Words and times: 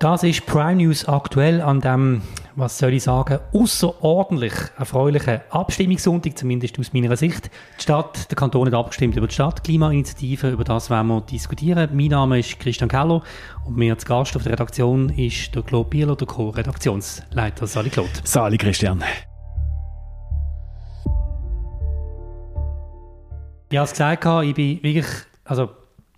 Das 0.00 0.24
ist 0.24 0.44
Prime 0.44 0.74
News 0.74 1.06
aktuell 1.06 1.60
an 1.60 1.80
dem, 1.80 2.22
was 2.56 2.78
soll 2.78 2.94
ich 2.94 3.04
sagen, 3.04 3.38
außerordentlich 3.52 4.52
erfreulichen 4.76 5.40
Abstimmungssonntag, 5.50 6.36
zumindest 6.36 6.78
aus 6.80 6.92
meiner 6.92 7.16
Sicht. 7.16 7.48
Die 7.78 7.82
Stadt, 7.82 8.28
der 8.28 8.36
Kanton 8.36 8.66
hat 8.66 8.74
abgestimmt 8.74 9.16
über 9.16 9.28
die 9.28 9.34
Stadtklimainitiative, 9.34 10.50
über 10.50 10.64
das 10.64 10.90
werden 10.90 11.06
wir 11.06 11.20
diskutieren. 11.20 11.90
Mein 11.92 12.08
Name 12.08 12.40
ist 12.40 12.58
Christian 12.58 12.88
Keller 12.88 13.22
und 13.64 13.76
mir 13.76 13.94
als 13.94 14.04
Gast 14.04 14.34
auf 14.34 14.42
der 14.42 14.52
Redaktion 14.52 15.10
ist 15.10 15.54
der 15.54 15.62
Claude 15.62 15.88
Bieler, 15.88 16.16
der 16.16 16.26
Co-Redaktionsleiter. 16.26 17.66
Sali 17.68 17.88
Claude. 17.88 18.10
Sali 18.24 18.58
Christian. 18.58 19.02
Ich 23.70 23.78
habe 23.78 23.84
es 23.84 23.92
gesagt, 23.92 24.24
ich 24.44 24.54
bin 24.54 24.82
wirklich 24.82 25.06
also, 25.44 25.70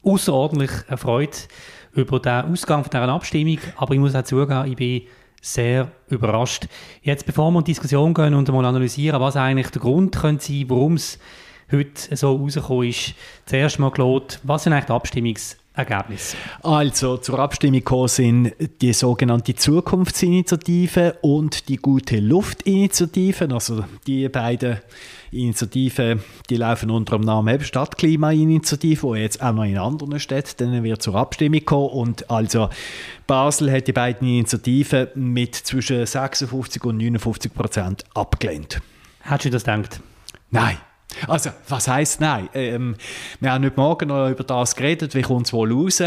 außerordentlich 0.03 0.71
erfreut 0.89 1.49
über 1.97 2.21
den 2.21 2.53
Ausgang 2.53 2.85
von 2.85 2.91
dieser 2.91 3.09
Abstimmung, 3.09 3.59
aber 3.77 3.95
ich 3.95 4.01
muss 4.01 4.15
auch 4.15 4.23
zugeben, 4.23 4.71
ich 4.71 4.77
bin 4.77 5.03
sehr 5.41 5.91
überrascht. 6.09 6.67
Jetzt, 7.03 7.27
bevor 7.27 7.51
wir 7.51 7.59
in 7.59 7.65
die 7.65 7.73
Diskussion 7.73 8.15
gehen 8.15 8.35
und 8.35 8.51
mal 8.53 8.65
analysieren, 8.65 9.21
was 9.21 9.37
eigentlich 9.37 9.71
der 9.71 9.83
Grund 9.83 10.15
könnte 10.15 10.45
sein, 10.45 10.65
warum 10.69 10.95
es 10.95 11.19
heute 11.71 12.17
so 12.17 12.37
rausgekommen 12.37 12.89
ist, 12.89 13.15
zuerst 13.47 13.79
mal, 13.79 13.91
Claude, 13.91 14.35
was 14.43 14.65
sind 14.65 14.73
eigentlich 14.73 14.87
die 14.87 14.93
Abstimmungs 14.93 15.57
Ergebnis? 15.77 16.35
Also 16.63 17.19
zur 17.19 17.39
Abstimmung 17.39 17.81
gekommen 17.81 18.09
sind 18.09 18.53
die 18.81 18.93
sogenannte 18.93 19.55
Zukunftsinitiative 19.55 21.19
und 21.21 21.69
die 21.69 21.77
Gute 21.77 22.19
Luftinitiative. 22.19 23.49
Also 23.53 23.85
die 24.07 24.29
beiden 24.29 24.79
Initiativen, 25.31 26.23
die 26.49 26.57
laufen 26.57 26.91
unter 26.91 27.19
dem 27.19 27.27
Namen 27.27 27.61
Stadtklimainitiative, 27.61 29.15
die 29.15 29.21
jetzt 29.21 29.43
auch 29.43 29.53
noch 29.53 29.65
in 29.65 29.77
anderen 29.77 30.19
Städten 30.19 30.73
dann 30.73 30.83
wird 30.83 31.03
zur 31.03 31.15
Abstimmung 31.15 31.65
kommen. 31.65 31.91
Und 31.91 32.31
also 32.31 32.71
Basel 33.27 33.71
hat 33.71 33.87
die 33.87 33.93
beiden 33.93 34.27
Initiativen 34.27 35.09
mit 35.15 35.55
zwischen 35.55 36.07
56 36.07 36.83
und 36.85 36.97
59 36.97 37.53
Prozent 37.53 38.05
abgelehnt. 38.15 38.81
Hättest 39.21 39.45
du 39.47 39.51
das 39.51 39.65
gedacht? 39.65 40.01
Nein. 40.51 40.79
Also, 41.29 41.51
was 41.69 41.89
heisst 41.89 42.21
nein? 42.21 42.49
Ähm, 42.55 42.97
wir 43.41 43.53
haben 43.53 43.65
heute 43.65 43.81
Morgen 43.81 44.09
noch 44.09 44.29
über 44.29 44.45
das 44.45 44.77
geredet, 44.77 45.15
wie 45.15 45.23
kommt 45.23 45.47
es 45.47 45.53
wohl 45.53 45.73
raus? 45.73 46.03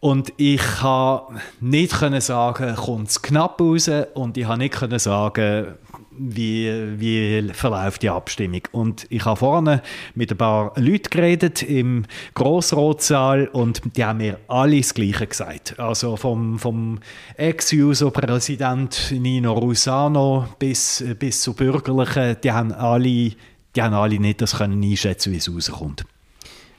Und 0.00 0.32
ich 0.36 0.60
kann 0.60 1.40
nicht 1.60 1.92
können 1.92 2.20
sagen, 2.20 2.74
kommt 2.74 3.08
es 3.08 3.22
knapp 3.22 3.60
raus? 3.60 3.88
Und 4.14 4.36
ich 4.36 4.46
habe 4.46 4.58
nicht 4.58 4.74
können 4.74 4.98
sagen, 4.98 5.76
wie, 6.18 6.70
wie 6.98 7.50
verläuft 7.52 8.02
die 8.02 8.10
Abstimmung. 8.10 8.62
Und 8.72 9.06
ich 9.10 9.24
habe 9.24 9.36
vorne 9.36 9.82
mit 10.14 10.30
ein 10.30 10.38
paar 10.38 10.72
Leuten 10.76 11.10
geredet 11.10 11.62
im 11.62 12.04
Grossrotsaal 12.34 13.48
und 13.48 13.96
die 13.96 14.04
haben 14.04 14.18
mir 14.18 14.38
alle 14.48 14.78
das 14.78 14.94
Gleiche 14.94 15.26
gesagt. 15.26 15.78
Also 15.78 16.16
vom, 16.16 16.58
vom 16.58 16.98
Ex-Juso-Präsident 17.36 19.12
Nino 19.12 19.52
Rusano 19.52 20.48
bis, 20.58 21.04
bis 21.18 21.42
zu 21.42 21.54
Bürgerlichen, 21.54 22.36
die 22.42 22.52
haben 22.52 22.72
alle 22.72 23.32
die 23.74 23.82
haben 23.82 23.94
alle 23.94 24.18
nicht 24.18 24.40
das 24.40 24.56
können 24.58 24.82
einschätzen, 24.82 25.32
wie 25.32 25.38
es 25.38 25.52
rauskommt. 25.52 26.04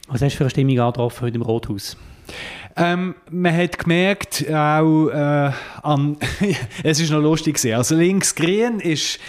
Was 0.07 0.21
hast 0.21 0.33
du 0.33 0.37
für 0.37 0.43
eine 0.43 0.49
Stimmung 0.49 0.79
angetroffen 0.79 1.21
heute 1.21 1.35
im 1.35 1.41
Rathaus? 1.41 1.97
Ähm, 2.75 3.15
man 3.29 3.55
hat 3.55 3.79
gemerkt, 3.79 4.45
auch 4.49 5.09
äh, 5.09 5.51
an, 5.81 6.17
es 6.83 6.99
ist 6.99 7.11
noch 7.11 7.21
lustig 7.21 7.55
gewesen. 7.55 7.75
Also 7.75 7.95
links 7.95 8.33
grün 8.35 8.79
ist 8.79 9.19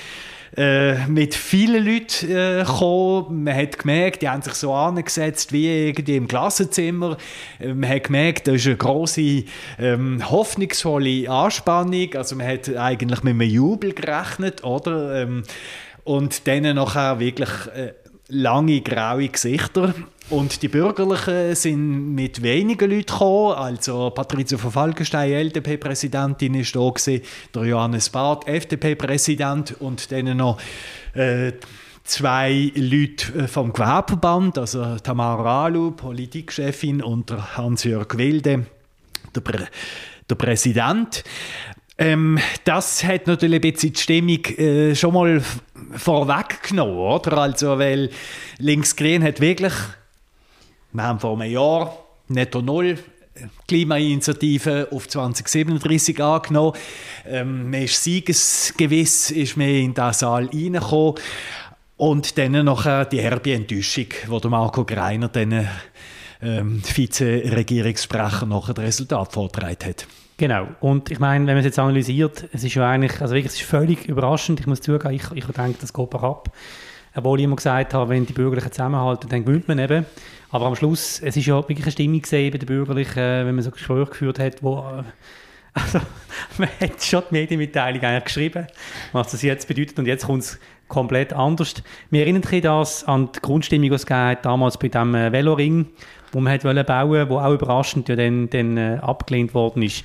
äh, 0.57 1.07
mit 1.09 1.35
vielen 1.35 1.85
Leuten 1.85 2.31
äh, 2.31 2.65
gekommen. 2.65 3.45
Man 3.45 3.57
hat 3.57 3.79
gemerkt, 3.79 4.23
die 4.23 4.29
haben 4.29 4.41
sich 4.41 4.55
so 4.55 4.73
angesetzt 4.73 5.53
wie 5.53 5.89
irgendwie 5.89 6.17
im 6.17 6.29
Klassenzimmer. 6.29 7.17
Äh, 7.59 7.75
man 7.75 7.91
hat 7.91 8.05
gemerkt, 8.05 8.47
da 8.47 8.53
ist 8.53 8.67
eine 8.67 8.77
große 8.77 9.45
ähm, 9.79 10.31
hoffnungsvolle 10.31 11.29
Anspannung. 11.29 12.15
Also 12.15 12.37
man 12.37 12.47
hat 12.47 12.69
eigentlich 12.77 13.23
mit 13.25 13.33
einem 13.33 13.51
Jubel 13.51 13.93
gerechnet, 13.93 14.63
oder? 14.63 15.23
Ähm, 15.23 15.43
und 16.05 16.47
dann 16.47 16.63
nachher 16.75 17.19
wirklich 17.19 17.51
äh, 17.75 17.95
lange 18.29 18.81
graue 18.81 19.29
Gesichter. 19.29 19.95
Und 20.31 20.63
die 20.63 20.69
Bürgerlichen 20.69 21.55
sind 21.55 22.15
mit 22.15 22.43
wenigen 22.43 22.91
Leuten 22.91 23.07
gekommen. 23.07 23.55
Also 23.57 24.09
Patrizia 24.11 24.57
von 24.57 24.71
Falkenstein, 24.71 25.33
LDP-Präsidentin, 25.33 26.55
ist 26.55 26.75
da 26.75 26.89
gewesen, 26.89 27.23
der 27.55 27.65
Johannes 27.65 28.09
Barth, 28.09 28.49
FDP-Präsident 28.49 29.81
und 29.81 30.11
dann 30.11 30.37
noch 30.37 30.59
äh, 31.13 31.53
zwei 32.05 32.73
Leute 32.75 33.39
äh, 33.39 33.49
vom 33.49 33.73
Gewerbeverband, 33.73 34.59
also 34.59 34.97
Tamara 34.97 35.65
Alu, 35.65 35.91
Politikchefin, 35.91 37.03
und 37.03 37.31
Hans-Jörg 37.57 38.17
Wilde, 38.17 38.67
der, 39.35 39.41
Prä 39.43 39.67
der 40.31 40.35
Präsident. 40.37 41.23
Ähm, 41.97 42.39
das 42.65 43.05
hat 43.05 43.27
natürlich 43.27 43.63
ein 43.63 43.73
bisschen 43.73 43.93
die 43.93 44.01
Stimmung 44.01 44.45
äh, 44.59 44.95
schon 44.97 45.15
mal 45.15 45.43
vorweggenommen, 45.97 46.97
oder? 46.97 47.39
Also, 47.39 47.79
weil 47.79 48.11
Linksgrün 48.59 49.23
hat 49.23 49.41
wirklich, 49.41 49.73
wir 50.93 51.03
haben 51.03 51.21
vor 51.21 51.41
einem 51.41 51.51
Jahr 51.51 51.97
netto 52.29 52.63
null 52.63 52.99
Klimainitiative 53.67 54.89
auf 54.93 55.09
2037 55.09 56.23
angenommen. 56.23 56.75
Ähm, 57.27 57.71
man 57.71 57.83
ist 57.83 58.03
siegesgewiss, 58.03 59.31
ist 59.31 59.57
man 59.57 59.69
in 59.69 59.95
diesen 59.95 60.13
Saal 60.13 60.47
reingekommen. 60.47 61.15
Und 61.97 62.39
dann 62.39 62.65
noch 62.65 63.05
die 63.05 63.21
herbe 63.21 63.55
Enttäuschung, 63.55 64.07
die 64.27 64.41
der 64.41 64.51
Marco 64.51 64.85
Greiner, 64.85 65.29
den 65.29 65.69
ähm, 66.43 66.83
Vize-Regierungssprecher, 66.83 68.47
nachher 68.47 68.75
das 68.75 68.85
Resultat 68.85 69.33
vorgetragen 69.33 69.79
hat. 69.85 70.07
Genau. 70.37 70.67
Und 70.81 71.11
ich 71.11 71.21
meine, 71.21 71.47
wenn 71.47 71.55
man 71.55 71.59
es 71.61 71.67
jetzt 71.67 71.79
analysiert, 71.79 72.49
es 72.53 72.65
ist 72.65 72.75
ja 72.75 72.89
eigentlich, 72.91 73.21
also 73.21 73.35
wirklich, 73.35 73.53
es 73.53 73.61
ist 73.61 73.69
völlig 73.69 74.09
überraschend. 74.09 74.61
Ich 74.61 74.67
muss 74.67 74.81
zugeben, 74.81 75.15
ich, 75.15 75.31
ich 75.33 75.47
denke, 75.47 75.79
das 75.81 75.93
geht 75.93 76.15
ab. 76.15 76.51
Obwohl 77.17 77.39
ich 77.39 77.45
immer 77.45 77.57
gesagt 77.57 77.95
habe, 77.95 78.11
wenn 78.11 78.27
die 78.27 78.33
Bürgerlichen 78.33 78.73
zusammenhalten, 78.73 79.29
dann 79.29 79.45
gewinnt 79.45 79.69
man 79.69 79.79
eben. 79.79 80.05
Aber 80.51 80.67
am 80.67 80.75
Schluss, 80.75 81.21
es 81.21 81.37
ist 81.37 81.47
ja 81.47 81.57
wirklich 81.57 81.83
eine 81.83 81.93
Stimmung 81.93 82.21
gesehen 82.21 82.51
bei 82.51 82.59
den 82.59 82.67
Bürgerlichen, 82.67 83.19
äh, 83.19 83.47
wenn 83.47 83.55
man 83.55 83.63
so 83.63 83.71
Gespräche 83.71 84.07
geführt 84.11 84.39
hat, 84.41 84.63
wo, 84.63 84.79
äh, 84.79 85.05
also, 85.75 86.01
man 86.59 86.69
hat 86.81 87.03
schon 87.03 87.23
die 87.31 87.35
Medienmitteilung 87.35 88.03
eigentlich 88.03 88.25
geschrieben, 88.25 88.67
was 89.13 89.33
das 89.33 89.43
jetzt 89.43 89.69
bedeutet 89.69 89.99
und 89.99 90.07
jetzt 90.07 90.27
kommt 90.27 90.45
es 90.45 90.59
komplett 90.89 91.33
anders. 91.33 91.75
Wir 92.11 92.23
erinnern 92.23 92.43
sich 92.43 92.63
das 92.63 93.05
an 93.05 93.31
die 93.33 93.41
Grundstimmung, 93.41 93.91
die 93.91 93.95
es 93.95 94.07
damals 94.07 94.79
bei 94.79 94.89
dem 94.89 95.15
äh, 95.15 95.33
Veloring, 95.33 95.87
wo 96.33 96.41
man 96.41 96.53
hat 96.53 96.65
wollen 96.65 96.85
bauen, 96.85 97.29
wo 97.29 97.39
auch 97.39 97.53
überraschend 97.53 98.09
ja 98.09 98.17
dann, 98.17 98.49
dann 98.51 98.77
äh, 98.77 98.99
abgelehnt 99.01 99.55
worden 99.55 99.83
ist. 99.83 100.05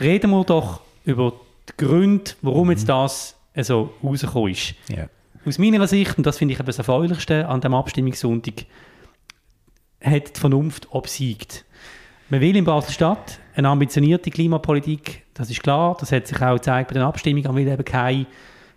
Reden 0.00 0.30
wir 0.30 0.44
doch 0.44 0.80
über 1.04 1.32
die 1.68 1.84
Gründe, 1.84 2.32
warum 2.42 2.66
mhm. 2.66 2.72
jetzt 2.72 2.88
das 2.88 3.36
äh, 3.54 3.64
so 3.64 3.92
rausgekommen 4.02 4.52
ist. 4.52 4.74
Yeah. 4.90 5.08
Aus 5.46 5.58
meiner 5.58 5.86
Sicht, 5.86 6.18
und 6.18 6.26
das 6.26 6.38
finde 6.38 6.52
ich 6.52 6.60
das 6.60 6.78
Erfreulichste 6.78 7.48
an 7.48 7.60
dem 7.62 7.74
Abstimmungssonntag, 7.74 8.66
hat 10.02 10.36
die 10.36 10.40
Vernunft 10.40 10.88
obsiegt. 10.90 11.64
Man 12.28 12.40
will 12.40 12.56
in 12.56 12.64
Basel-Stadt 12.64 13.39
eine 13.54 13.68
ambitionierte 13.68 14.30
Klimapolitik, 14.30 15.22
das 15.34 15.50
ist 15.50 15.62
klar, 15.62 15.96
das 15.98 16.12
hat 16.12 16.26
sich 16.26 16.40
auch 16.40 16.54
gezeigt 16.54 16.88
bei 16.88 16.94
den 16.94 17.02
Abstimmungen, 17.02 17.46
man 17.46 17.56
will 17.56 17.68
eben 17.68 17.84
keine, 17.84 18.26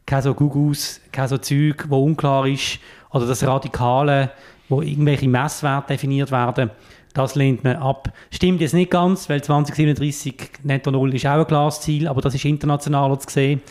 keine 0.06 0.22
so 0.22 0.34
Gugus, 0.34 1.02
keine 1.12 1.28
so 1.28 1.38
Zeug, 1.38 1.86
wo 1.90 2.04
unklar 2.04 2.48
ist, 2.48 2.80
oder 3.12 3.28
das 3.28 3.46
Radikale, 3.46 4.32
wo 4.70 4.82
irgendwelche 4.82 5.28
Messwerte 5.28 5.94
definiert 5.94 6.32
werden, 6.32 6.72
das 7.14 7.36
lehnt 7.36 7.64
man 7.64 7.76
ab. 7.76 8.12
Stimmt 8.32 8.62
jetzt 8.62 8.74
nicht 8.74 8.90
ganz, 8.90 9.30
weil 9.30 9.44
2037 9.44 10.36
Netto 10.64 10.90
Null 10.90 11.14
ist 11.14 11.28
auch 11.28 11.40
ein 11.40 11.46
Glasziel, 11.46 12.08
aber 12.08 12.22
das 12.22 12.34
ist 12.34 12.46
international 12.46 13.18
zu 13.20 13.30
sehen. 13.30 13.62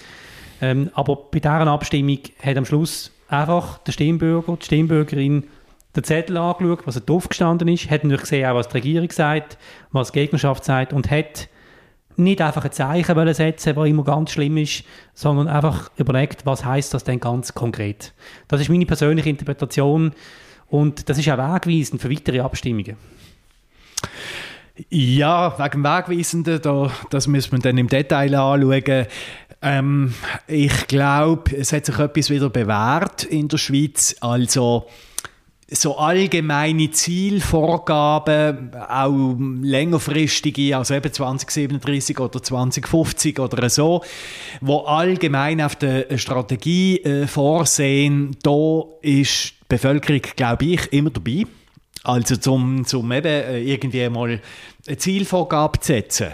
Ähm, 0.60 0.91
aber 0.94 1.16
bei 1.16 1.41
dieser 1.41 1.66
Abstimmung 1.66 2.18
hat 2.41 2.56
am 2.56 2.64
Schluss 2.64 3.10
einfach 3.28 3.78
der 3.78 3.92
Stimmbürger, 3.92 4.56
die 4.56 4.64
Stimmbürgerin 4.64 5.44
den 5.94 6.04
Zettel 6.04 6.36
angeschaut, 6.36 6.86
was 6.86 6.97
er 6.97 7.03
drauf 7.03 7.28
gestanden 7.28 7.69
ist, 7.69 7.91
hat 7.91 8.03
natürlich 8.04 8.22
gesehen, 8.22 8.47
auch 8.48 8.54
was 8.54 8.69
die 8.69 8.75
Regierung 8.78 9.10
sagt, 9.10 9.58
was 9.91 10.12
die 10.12 10.20
Gegnerschaft 10.20 10.64
sagt 10.64 10.92
und 10.92 11.10
hat 11.10 11.48
nicht 12.16 12.41
einfach 12.41 12.65
ein 12.65 12.72
Zeichen 12.72 13.34
setzen, 13.34 13.77
was 13.77 13.89
immer 13.89 14.04
ganz 14.04 14.33
schlimm 14.33 14.56
ist, 14.56 14.84
sondern 15.15 15.48
einfach 15.48 15.91
überlegt, 15.97 16.47
was 16.47 16.65
heißt 16.65 16.92
das 16.94 17.04
denn 17.04 17.21
ganz 17.21 17.54
konkret. 17.54 18.12
Das 18.48 18.60
ist 18.60 18.68
meine 18.68 18.86
persönliche 18.86 19.30
Interpretation 19.30 20.12
und 20.68 21.09
das 21.09 21.18
ist 21.18 21.28
auch 21.28 21.39
wegweisend 21.39 22.00
für 22.00 22.10
weitere 22.10 22.41
Abstimmungen. 22.41 22.97
Ja, 24.89 25.59
wegen 25.59 25.84
Wegweisenden, 25.84 26.60
da, 26.62 26.91
das 27.10 27.27
müssen 27.27 27.53
wir 27.53 27.59
dann 27.59 27.78
im 27.78 27.89
Detail 27.89 28.34
anschauen. 28.34 29.06
Ähm, 29.60 30.15
ich 30.48 30.86
glaube, 30.89 31.56
es 31.56 31.72
hat 31.72 31.86
sich 31.86 31.98
etwas 31.98 32.30
wieder 32.30 32.50
bewährt 32.50 33.24
in 33.24 33.48
der 33.48 33.59
Schweiz. 33.59 34.16
Also 34.21 34.86
so 35.74 35.97
allgemeine 35.97 36.91
Zielvorgaben, 36.91 38.74
auch 38.74 39.34
längerfristige, 39.63 40.77
also 40.77 40.95
eben 40.95 41.13
2037 41.13 42.19
oder 42.21 42.42
2050 42.42 43.39
oder 43.39 43.69
so, 43.71 44.03
wo 44.60 44.78
allgemein 44.80 45.60
auf 45.60 45.77
der 45.77 46.19
Strategie 46.19 46.98
äh, 46.98 47.27
vorsehen, 47.27 48.36
da 48.42 48.83
ist 49.01 49.51
die 49.51 49.65
Bevölkerung, 49.69 50.22
glaube 50.36 50.65
ich, 50.66 50.92
immer 50.92 51.10
dabei. 51.10 51.47
Also 52.04 52.36
zum, 52.36 52.84
zum 52.84 53.10
eben 53.13 53.27
äh, 53.27 53.63
irgendwie 53.63 54.09
mal 54.09 54.41
eine 54.86 54.97
Zielvorgabe 54.98 55.78
zu 55.80 55.92
setzen. 55.92 56.33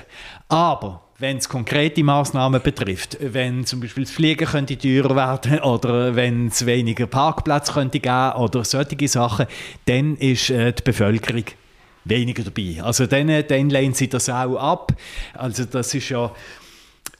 Aber 0.48 1.07
wenn 1.20 1.38
es 1.38 1.48
konkrete 1.48 2.04
Maßnahmen 2.04 2.62
betrifft, 2.62 3.18
wenn 3.20 3.66
zum 3.66 3.80
Beispiel 3.80 4.04
das 4.04 4.12
Fliegen 4.12 4.46
könnte 4.46 4.78
teurer 4.78 5.16
werden 5.16 5.58
oder 5.60 6.14
wenn 6.14 6.46
es 6.46 6.64
weniger 6.64 7.08
Parkplätze 7.08 7.72
könnte 7.72 7.98
geben 7.98 8.32
oder 8.34 8.64
solche 8.64 9.08
Sachen, 9.08 9.46
dann 9.86 10.16
ist 10.16 10.50
äh, 10.50 10.72
die 10.72 10.82
Bevölkerung 10.82 11.44
weniger 12.04 12.44
dabei. 12.44 12.82
Also 12.82 13.06
dann, 13.06 13.44
dann 13.48 13.68
lehnt 13.70 13.96
sie 13.96 14.08
das 14.08 14.28
auch 14.28 14.56
ab. 14.56 14.92
Also 15.34 15.64
das 15.64 15.92
ist 15.92 16.08
ja 16.08 16.30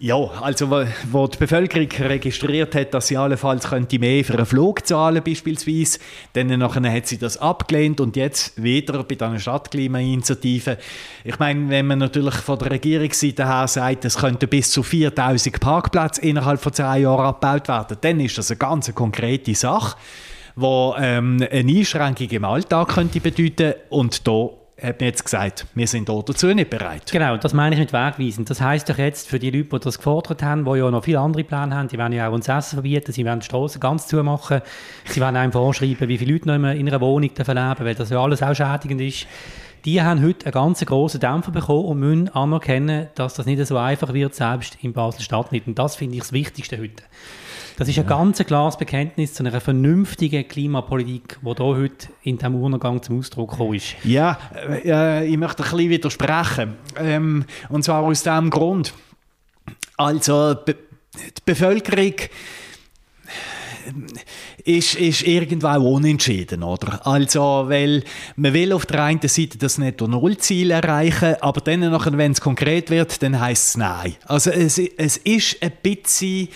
ja, 0.01 0.17
also 0.17 0.71
wo, 1.11 1.27
die 1.27 1.39
Bevölkerung 1.39 1.89
registriert 1.91 2.75
hat, 2.77 2.95
dass 2.95 3.09
sie 3.09 3.17
allenfalls 3.17 3.69
könnte 3.69 3.99
mehr 3.99 4.25
für 4.25 4.35
einen 4.35 4.47
Flug 4.47 4.87
zahlen 4.87 5.23
beispielsweise, 5.25 5.99
dann 6.35 6.47
nachher 6.47 6.93
hat 6.93 7.09
sie 7.09 7.19
das 7.19 7.37
abgelehnt 7.39 8.01
und 8.01 8.15
jetzt 8.15 8.63
wieder 8.63 9.03
bei 9.03 9.17
dieser 9.17 9.39
Stadtklimainitiative. 9.41 10.79
Ich 11.25 11.39
meine, 11.41 11.69
wenn 11.69 11.87
man 11.87 11.99
natürlich 11.99 12.35
von 12.37 12.61
der 12.61 12.71
Regierungsseite 12.71 13.47
her 13.49 13.67
sagt, 13.67 14.05
es 14.05 14.17
könnten 14.19 14.49
bis 14.49 14.71
zu 14.71 14.85
4000 14.85 15.59
Parkplätze 15.59 16.23
innerhalb 16.23 16.61
von 16.61 16.73
zehn 16.73 17.03
Jahren 17.03 17.27
abgebaut 17.27 17.67
werden, 17.67 17.99
dann 18.01 18.21
ist 18.21 18.39
das 18.39 18.53
eine 18.53 18.59
ganz 18.59 18.95
konkrete 18.95 19.57
Sache, 19.57 19.97
die 20.55 20.65
ähm, 20.65 21.45
eine 21.51 21.73
Einschränkung 21.73 22.29
im 22.29 22.45
Alltag 22.45 22.89
könnte 22.91 23.21
bedeuten 23.21 23.75
und 23.91 24.29
da 24.29 24.51
hat 24.81 25.01
man 25.01 25.09
jetzt 25.09 25.25
gesagt, 25.25 25.67
wir 25.75 25.87
sind 25.87 26.09
dazu 26.09 26.47
nicht 26.49 26.71
bereit. 26.71 27.11
Genau, 27.11 27.37
das 27.37 27.53
meine 27.53 27.75
ich 27.75 27.81
mit 27.81 27.93
Wegweisen. 27.93 28.45
Das 28.45 28.61
heisst 28.61 28.89
doch 28.89 28.99
jetzt 28.99 29.29
für 29.29 29.39
die 29.39 29.51
Leute, 29.51 29.69
die 29.79 29.85
das 29.85 29.99
gefordert 29.99 30.43
haben, 30.43 30.65
die 30.65 30.79
ja 30.79 30.91
noch 30.91 31.05
viele 31.05 31.21
andere 31.21 31.45
Pläne 31.45 31.75
haben, 31.75 31.89
die 31.89 31.99
wollen 31.99 32.13
ja 32.13 32.29
auch 32.29 32.33
uns 32.33 32.49
Essen 32.49 32.77
verbieten, 32.77 33.13
sie 33.13 33.25
wollen 33.25 33.41
die 33.41 33.47
Straßen 33.47 33.81
ganz 33.81 34.07
zumachen, 34.07 34.61
sie 35.05 35.21
wollen 35.21 35.37
einem 35.37 35.53
vorschreiben, 35.53 36.09
wie 36.09 36.19
viele 36.19 36.33
Leute 36.33 36.49
noch 36.49 36.55
in 36.55 36.89
einer 36.89 37.01
Wohnung 37.01 37.23
leben 37.23 37.35
dürfen, 37.35 37.85
weil 37.85 37.95
das 37.95 38.11
ja 38.11 38.23
alles 38.23 38.43
auch 38.43 38.55
schädigend 38.55 39.01
ist. 39.01 39.27
Die 39.85 40.03
haben 40.03 40.23
heute 40.23 40.47
einen 40.47 40.53
ganz 40.53 40.85
grossen 40.85 41.21
Dämpfer 41.21 41.51
bekommen 41.51 41.85
und 41.85 41.99
müssen 41.99 42.29
anerkennen, 42.31 43.09
dass 43.15 43.35
das 43.35 43.47
nicht 43.47 43.65
so 43.67 43.77
einfach 43.77 44.13
wird, 44.13 44.35
selbst 44.35 44.77
in 44.83 44.93
Basel-Stadt 44.93 45.53
nicht. 45.53 45.67
Und 45.67 45.79
das 45.79 45.97
finde 45.97 46.17
ich 46.17 46.23
das 46.23 46.33
Wichtigste 46.33 46.79
heute. 46.79 47.03
Das 47.79 47.87
ist 47.87 47.97
ein 47.97 48.09
ja. 48.09 48.17
ganz 48.17 48.45
klares 48.45 48.77
Bekenntnis 48.77 49.35
zu 49.35 49.45
einer 49.45 49.61
vernünftigen 49.61 50.49
Klimapolitik, 50.49 51.39
die 51.41 51.55
hier 51.55 51.65
heute 51.65 52.09
in 52.25 52.37
diesem 52.37 52.57
Urnengang 52.57 53.01
zum 53.05 53.21
Ausdruck 53.21 53.53
gekommen 53.53 53.75
ist. 53.75 53.95
Ja, 54.03 54.37
äh, 54.85 55.25
ich 55.29 55.37
möchte 55.37 55.63
ein 55.63 55.71
bisschen 55.71 55.91
widersprechen. 55.91 56.75
Ähm, 56.97 57.45
und 57.69 57.85
zwar 57.85 58.03
aus 58.03 58.25
diesem 58.25 58.51
Grund. 58.51 58.95
Also, 59.97 60.55
die 60.55 60.75
Bevölkerung 61.47 62.15
ist, 64.65 64.97
ist 64.97 65.23
irgendwo 65.23 65.69
auch 65.69 65.95
unentschieden, 65.95 66.65
oder? 66.65 67.07
Also, 67.07 67.67
weil 67.69 68.03
man 68.35 68.55
will 68.55 68.73
auf 68.73 68.87
der 68.87 69.05
einen 69.05 69.21
Seite 69.23 69.57
das 69.57 69.79
Netto-Null-Ziel 69.79 70.73
erreichen, 70.73 71.37
aber 71.41 71.61
dann, 71.61 71.93
wenn 72.19 72.33
es 72.33 72.41
konkret 72.41 72.91
wird, 72.91 73.23
dann 73.23 73.39
heisst 73.39 73.69
es 73.69 73.77
Nein. 73.77 74.17
Also, 74.27 74.51
es, 74.51 74.79
es 74.79 75.17
ist 75.19 75.63
ein 75.63 75.71
bisschen 75.81 76.49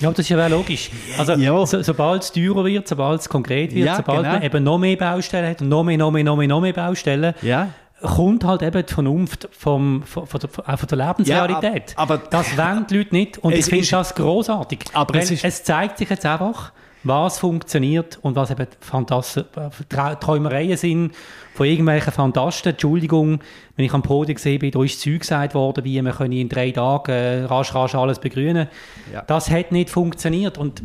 ja, 0.00 0.10
das 0.10 0.18
ist 0.18 0.28
ja 0.30 0.46
logisch. 0.46 0.90
Also, 1.18 1.34
ja. 1.34 1.66
so, 1.66 1.82
sobald 1.82 2.22
es 2.22 2.32
teurer 2.32 2.64
wird, 2.64 2.88
sobald 2.88 3.20
es 3.20 3.28
konkret 3.28 3.74
wird, 3.74 3.86
ja, 3.86 3.96
sobald 3.96 4.20
genau. 4.20 4.32
man 4.32 4.42
eben 4.42 4.64
noch 4.64 4.78
mehr 4.78 4.96
Baustellen 4.96 5.48
hat 5.48 5.60
und 5.60 5.68
noch 5.68 5.84
mehr, 5.84 5.98
noch 5.98 6.10
mehr, 6.10 6.24
noch 6.24 6.36
mehr, 6.36 6.48
noch 6.48 6.60
mehr 6.60 6.72
Baustellen, 6.72 7.34
ja. 7.42 7.68
kommt 8.00 8.44
halt 8.44 8.62
eben 8.62 8.84
die 8.84 8.92
Vernunft 8.92 9.48
vom, 9.52 10.02
von, 10.04 10.26
von, 10.26 10.40
der, 10.40 10.78
von 10.78 10.88
der 10.88 10.98
Lebensrealität. 11.06 11.92
aber, 11.96 12.18
das 12.18 12.56
wollen 12.56 12.86
die 12.88 12.98
Leute 12.98 13.14
nicht 13.14 13.38
und 13.38 13.52
ich 13.52 13.66
finde 13.66 13.86
das 13.86 14.14
großartig. 14.14 14.80
Aber 14.94 15.14
es, 15.18 15.30
es 15.30 15.64
zeigt 15.64 15.98
sich 15.98 16.08
jetzt 16.08 16.24
einfach, 16.24 16.72
was 17.02 17.38
funktioniert 17.38 18.18
und 18.22 18.36
was 18.36 18.50
eben 18.50 18.66
Fantas 18.80 19.40
Träumereien 19.88 20.76
sind 20.76 21.12
von 21.54 21.66
irgendwelchen 21.66 22.12
Fantasten. 22.12 22.72
Entschuldigung, 22.72 23.40
wenn 23.76 23.84
ich 23.86 23.92
am 23.92 24.02
Podium 24.02 24.36
gesehen 24.36 24.58
bin, 24.58 24.70
da 24.70 24.82
ist 24.82 25.00
Zeug 25.00 25.20
gesagt 25.20 25.54
worden, 25.54 25.84
wie 25.84 26.00
man 26.00 26.32
in 26.32 26.48
drei 26.48 26.70
Tagen 26.70 27.12
äh, 27.12 27.44
rasch, 27.44 27.74
rasch 27.74 27.94
alles 27.94 28.18
begrünen 28.18 28.68
ja. 29.12 29.22
Das 29.22 29.50
hat 29.50 29.72
nicht 29.72 29.90
funktioniert 29.90 30.58
und 30.58 30.82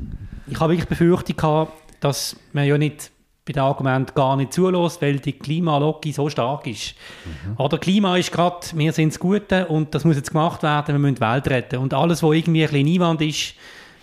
ich 0.48 0.60
habe 0.60 0.74
wirklich 0.74 0.88
befürchtet 0.88 1.38
gehabt, 1.38 1.74
dass 2.00 2.36
man 2.54 2.66
ja 2.66 2.78
nicht 2.78 3.12
bei 3.46 3.54
den 3.54 3.62
Argumenten 3.62 4.16
gar 4.16 4.36
nicht 4.36 4.54
zulässt, 4.54 5.02
weil 5.02 5.20
die 5.20 5.34
Klimalogik 5.34 6.16
so 6.16 6.30
stark 6.30 6.66
ist. 6.66 6.96
Mhm. 7.26 7.54
Oder 7.58 7.78
Klima 7.78 8.18
ist 8.18 8.32
gerade, 8.32 8.66
wir 8.74 8.92
sind 8.92 9.14
das 9.14 9.20
Gute 9.20 9.68
und 9.68 9.94
das 9.94 10.04
muss 10.04 10.16
jetzt 10.16 10.32
gemacht 10.32 10.64
werden, 10.64 10.96
wir 10.96 11.00
müssen 11.00 11.16
die 11.16 11.22
Welt 11.22 11.48
retten. 11.48 11.78
Und 11.78 11.94
alles, 11.94 12.24
was 12.24 12.36
irgendwie 12.36 12.66
ein 12.66 12.72
bisschen 12.72 12.88
Einwand 12.88 13.22
ist, 13.22 13.54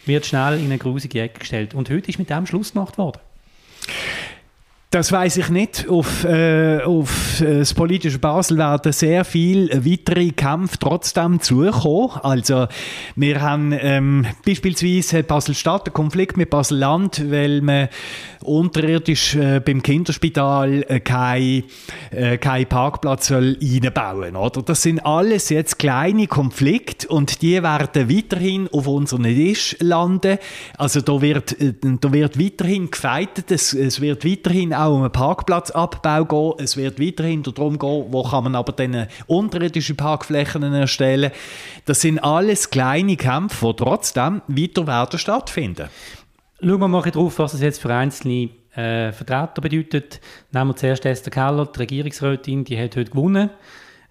wird 0.07 0.27
schnell 0.27 0.59
in 0.59 0.67
eine 0.67 0.79
grusige 0.79 1.21
Ecke 1.21 1.41
gestellt. 1.41 1.75
Und 1.75 1.91
heute 1.91 2.09
ist 2.11 2.19
mit 2.19 2.31
dem 2.31 2.47
Schluss 2.47 2.73
gemacht 2.73 2.99
worden. 2.99 3.21
Das 4.93 5.11
weiß 5.11 5.39
ich 5.39 5.49
nicht. 5.49 5.89
Auf, 5.89 6.25
äh, 6.25 6.83
auf 6.83 7.41
äh, 7.41 7.61
das 7.61 7.73
politische 7.73 8.19
Basel 8.19 8.59
werden 8.59 8.93
sehr 8.93 9.25
viele 9.25 9.87
weitere 9.87 10.33
Kämpfe 10.33 10.77
trotzdem 10.79 11.41
zukommen. 11.41 12.21
Also 12.23 12.67
wir 13.17 13.41
haben 13.41 13.73
ähm, 13.73 14.27
beispielsweise 14.45 15.23
Basel-Stadt 15.23 15.87
einen 15.87 15.95
Konflikt 15.95 16.37
mit 16.37 16.51
Basel-Land, 16.51 17.31
weil 17.31 17.63
man 17.63 17.89
unterirdisch 18.43 19.35
äh, 19.35 19.61
beim 19.61 19.83
Kinderspital 19.83 20.85
äh, 20.87 21.01
keinen 21.01 21.65
äh, 22.11 22.37
kein 22.37 22.67
Parkplatz 22.67 23.29
soll 23.29 23.57
einbauen 23.63 24.35
soll. 24.35 24.63
Das 24.65 24.83
sind 24.83 25.01
alles 25.07 25.49
jetzt 25.49 25.79
kleine 25.79 26.27
Konflikte 26.27 27.09
und 27.09 27.41
die 27.41 27.63
werden 27.63 28.11
weiterhin 28.11 28.69
auf 28.73 28.87
unseren 28.87 29.23
Tisch 29.23 29.77
landen. 29.81 30.39
Also 30.77 31.01
da 31.01 31.23
wird, 31.23 31.59
äh, 31.61 31.73
da 31.81 32.13
wird 32.13 32.39
weiterhin 32.39 32.91
gefeitet, 32.91 33.51
es, 33.51 33.73
es 33.73 34.01
wird 34.01 34.25
weiterhin 34.27 34.75
auch 34.75 34.82
um 34.89 35.03
einen 35.03 35.13
Parkplatzabbau 35.13 36.25
gehen. 36.25 36.65
Es 36.65 36.77
wird 36.77 37.01
weiterhin 37.01 37.43
darum 37.43 37.79
gehen, 37.79 38.07
wo 38.11 38.23
kann 38.23 38.45
man 38.45 38.55
aber 38.55 38.73
dann 38.73 39.07
unterirdische 39.27 39.95
Parkflächen 39.95 40.63
erstellen. 40.63 41.31
Das 41.85 42.01
sind 42.01 42.19
alles 42.19 42.71
kleine 42.71 43.17
Kämpfe, 43.17 43.69
die 43.69 43.85
trotzdem 43.85 44.43
weiter 44.47 44.87
werden 44.87 45.19
stattfinden. 45.19 45.89
Schauen 46.61 46.81
wir 46.81 46.89
mal 46.89 47.03
drauf, 47.03 47.39
was 47.39 47.55
es 47.55 47.61
jetzt 47.61 47.81
für 47.81 47.93
einzelne 47.93 48.51
äh, 48.75 49.13
Vertreter 49.13 49.61
bedeutet. 49.61 50.21
Nehmen 50.53 50.71
wir 50.71 50.77
zuerst 50.77 51.05
Esther 51.05 51.31
Keller, 51.31 51.67
die 51.67 51.79
Regierungsrätin, 51.79 52.65
die 52.65 52.79
hat 52.79 52.97
heute 52.97 53.11
gewonnen 53.11 53.51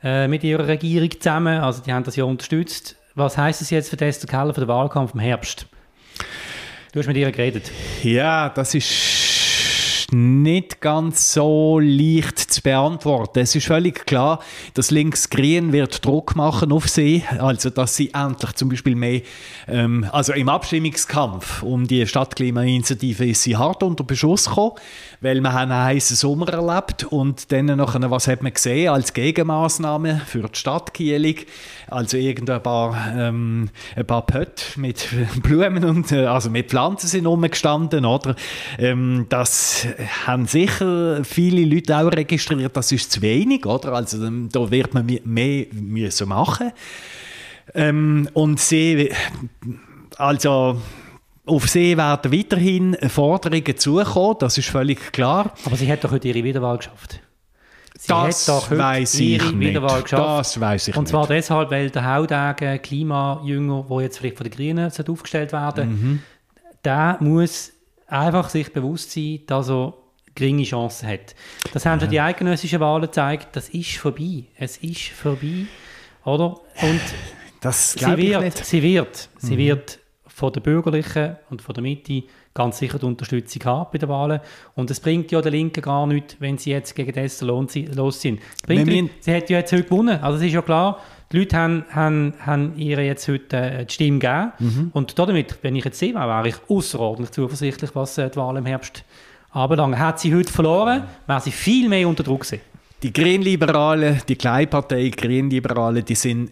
äh, 0.03 0.27
mit 0.27 0.43
ihrer 0.43 0.67
Regierung 0.67 1.09
zusammen. 1.11 1.59
Also 1.59 1.81
die 1.81 1.93
haben 1.93 2.03
das 2.03 2.15
ja 2.15 2.25
unterstützt. 2.25 2.97
Was 3.15 3.37
heißt 3.37 3.61
es 3.61 3.69
jetzt 3.69 3.89
für 3.89 3.99
Esther 3.99 4.29
Keller 4.29 4.53
für 4.53 4.61
den 4.61 4.67
Wahlkampf 4.67 5.13
im 5.13 5.19
Herbst? 5.19 5.65
Du 6.91 6.99
hast 6.99 7.07
mit 7.07 7.15
ihr 7.15 7.31
geredet. 7.31 7.71
Ja, 8.03 8.49
das 8.49 8.75
ist 8.75 9.30
nicht 10.13 10.81
ganz 10.81 11.33
so 11.33 11.79
leicht 11.79 12.39
zu 12.39 12.61
beantworten. 12.61 13.39
Es 13.39 13.55
ist 13.55 13.67
völlig 13.67 14.05
klar, 14.05 14.39
dass 14.73 14.91
Links-Grün 14.91 15.71
wird 15.71 16.05
Druck 16.05 16.35
machen 16.35 16.71
auf 16.71 16.89
sie, 16.89 17.23
also 17.39 17.69
dass 17.69 17.95
sie 17.95 18.11
endlich 18.13 18.53
zum 18.53 18.69
Beispiel 18.69 18.95
mehr, 18.95 19.21
ähm, 19.67 20.05
also 20.11 20.33
im 20.33 20.49
Abstimmungskampf 20.49 21.63
um 21.63 21.87
die 21.87 22.05
Stadtklimainitiative 22.05 23.27
ist 23.27 23.43
sie 23.43 23.55
hart 23.55 23.83
unter 23.83 24.03
Beschuss 24.03 24.45
gekommen, 24.45 24.75
weil 25.21 25.39
wir 25.39 25.55
einen 25.55 25.73
heißen 25.73 26.15
Sommer 26.15 26.49
erlebt 26.49 27.05
und 27.05 27.51
dann 27.51 27.67
nachher, 27.67 28.11
was 28.11 28.27
hat 28.27 28.43
man 28.43 28.53
gesehen 28.53 28.89
als 28.89 29.13
Gegenmaßnahme 29.13 30.21
für 30.25 30.41
die 30.41 30.57
Stadt 30.57 30.93
Kielig? 30.93 31.47
Also 31.87 32.17
irgendein 32.17 32.63
paar, 32.63 33.13
ähm, 33.17 33.69
ein 33.95 34.05
paar 34.05 34.25
Pötte 34.25 34.63
mit 34.77 35.07
Blumen 35.43 35.83
und 35.83 36.11
äh, 36.11 36.25
also 36.25 36.49
mit 36.49 36.69
Pflanzen 36.69 37.07
sind 37.07 37.25
rumgestanden, 37.25 38.05
oder? 38.05 38.35
Ähm, 38.77 39.25
das 39.29 39.87
haben 40.25 40.45
sicher 40.47 41.23
viele 41.23 41.65
Leute 41.65 41.97
auch 41.97 42.11
registriert, 42.11 42.75
das 42.75 42.91
ist 42.91 43.11
zu 43.11 43.21
wenig, 43.21 43.65
oder? 43.65 43.93
Also 43.93 44.23
ähm, 44.23 44.49
da 44.51 44.69
wird 44.69 44.93
man 44.93 45.05
mehr 45.23 45.65
müssen 45.71 46.29
machen. 46.29 46.71
Ähm, 47.73 48.29
und 48.33 48.59
sie, 48.59 49.11
also 50.17 50.81
auf 51.45 51.67
sie 51.67 51.97
werden 51.97 52.31
weiterhin 52.31 52.97
Forderungen 53.09 53.77
zukommen, 53.77 54.35
das 54.39 54.57
ist 54.57 54.69
völlig 54.69 55.11
klar. 55.11 55.53
Aber 55.65 55.75
sie 55.75 55.91
hat 55.91 56.03
doch 56.03 56.11
heute 56.11 56.27
ihre 56.27 56.43
Wiederwahl 56.43 56.77
geschafft. 56.77 57.19
Sie 57.97 58.07
das 58.07 58.47
weiß 58.71 59.19
Wiederwahl 59.19 60.01
geschafft. 60.01 60.39
Das 60.39 60.59
weiß 60.59 60.87
ich 60.87 60.97
Und 60.97 61.07
zwar 61.07 61.21
nicht. 61.21 61.31
deshalb, 61.31 61.69
weil 61.71 61.89
der 61.89 62.15
Haudegen 62.15 62.81
Klimajünger, 62.81 63.85
der 63.89 64.01
jetzt 64.01 64.17
vielleicht 64.17 64.37
von 64.37 64.45
den 64.45 64.53
Grünen 64.53 64.91
aufgestellt 65.07 65.53
werden 65.53 65.89
mhm. 65.89 66.19
der 66.83 67.17
muss 67.19 67.73
einfach 68.11 68.49
sich 68.49 68.71
bewusst 68.71 69.11
sein, 69.11 69.41
dass 69.47 69.69
er 69.69 69.93
geringe 70.35 70.63
Chancen 70.63 71.09
hat. 71.09 71.35
Das 71.73 71.85
haben 71.85 71.99
schon 71.99 72.09
die 72.09 72.19
eidgenössischen 72.19 72.79
Wahlen 72.79 73.03
gezeigt, 73.03 73.55
das 73.55 73.69
ist 73.69 73.97
vorbei. 73.97 74.45
Es 74.55 74.77
ist 74.77 75.09
vorbei, 75.09 75.65
oder? 76.23 76.59
Und 76.81 77.01
das 77.61 77.93
sie 77.93 78.17
wird, 78.17 78.57
sie 78.57 78.81
wird, 78.81 79.29
mhm. 79.41 79.47
sie 79.47 79.57
wird 79.57 79.99
von 80.25 80.53
der 80.53 80.61
Bürgerlichen 80.61 81.37
und 81.49 81.61
von 81.61 81.73
der 81.73 81.83
Mitte 81.83 82.23
ganz 82.53 82.79
sicher 82.79 82.97
die 82.97 83.05
Unterstützung 83.05 83.63
haben 83.65 83.89
bei 83.91 83.97
den 83.97 84.09
Wahlen. 84.09 84.39
Und 84.75 84.89
es 84.89 84.99
bringt 84.99 85.31
ja 85.31 85.41
der 85.41 85.51
Linken 85.51 85.81
gar 85.81 86.07
nichts, 86.07 86.37
wenn 86.39 86.57
sie 86.57 86.71
jetzt 86.71 86.95
gegen 86.95 87.13
das 87.13 87.41
los 87.41 87.73
sind. 88.21 88.39
Bringt, 88.65 89.11
sie 89.19 89.35
hat 89.35 89.49
ja 89.49 89.59
jetzt 89.59 89.71
heute 89.71 89.83
gewonnen. 89.83 90.19
Also 90.21 90.39
es 90.39 90.45
ist 90.45 90.53
ja 90.53 90.61
klar, 90.61 90.99
die 91.31 91.39
Leute 91.39 91.57
haben, 91.57 91.85
haben, 91.91 92.33
haben 92.45 92.77
ihr 92.77 93.03
jetzt 93.03 93.27
heute 93.27 93.57
äh, 93.57 93.85
die 93.85 93.93
Stimme 93.93 94.19
gegeben. 94.19 94.51
Mhm. 94.59 94.89
Und 94.93 95.17
damit, 95.17 95.59
wenn 95.61 95.75
ich 95.75 95.85
jetzt 95.85 95.99
sehe, 95.99 96.13
wäre 96.13 96.47
ich 96.47 96.55
außerordentlich 96.67 97.31
zuversichtlich, 97.31 97.91
was 97.93 98.17
äh, 98.17 98.29
die 98.29 98.35
Wahl 98.35 98.57
im 98.57 98.65
Herbst 98.65 99.03
anbelangt. 99.51 99.97
Hat 99.97 100.19
sie 100.19 100.35
heute 100.35 100.51
verloren, 100.51 101.03
wäre 101.27 101.41
sie 101.41 101.51
viel 101.51 101.89
mehr 101.89 102.07
unter 102.07 102.23
Druck 102.23 102.41
gewesen. 102.41 102.61
Die 103.03 103.11
Grünliberalen, 103.11 104.21
die 104.27 104.35
Kleinpartei 104.35 105.09
Grünliberalen, 105.09 106.05
die 106.05 106.15
sind 106.15 106.51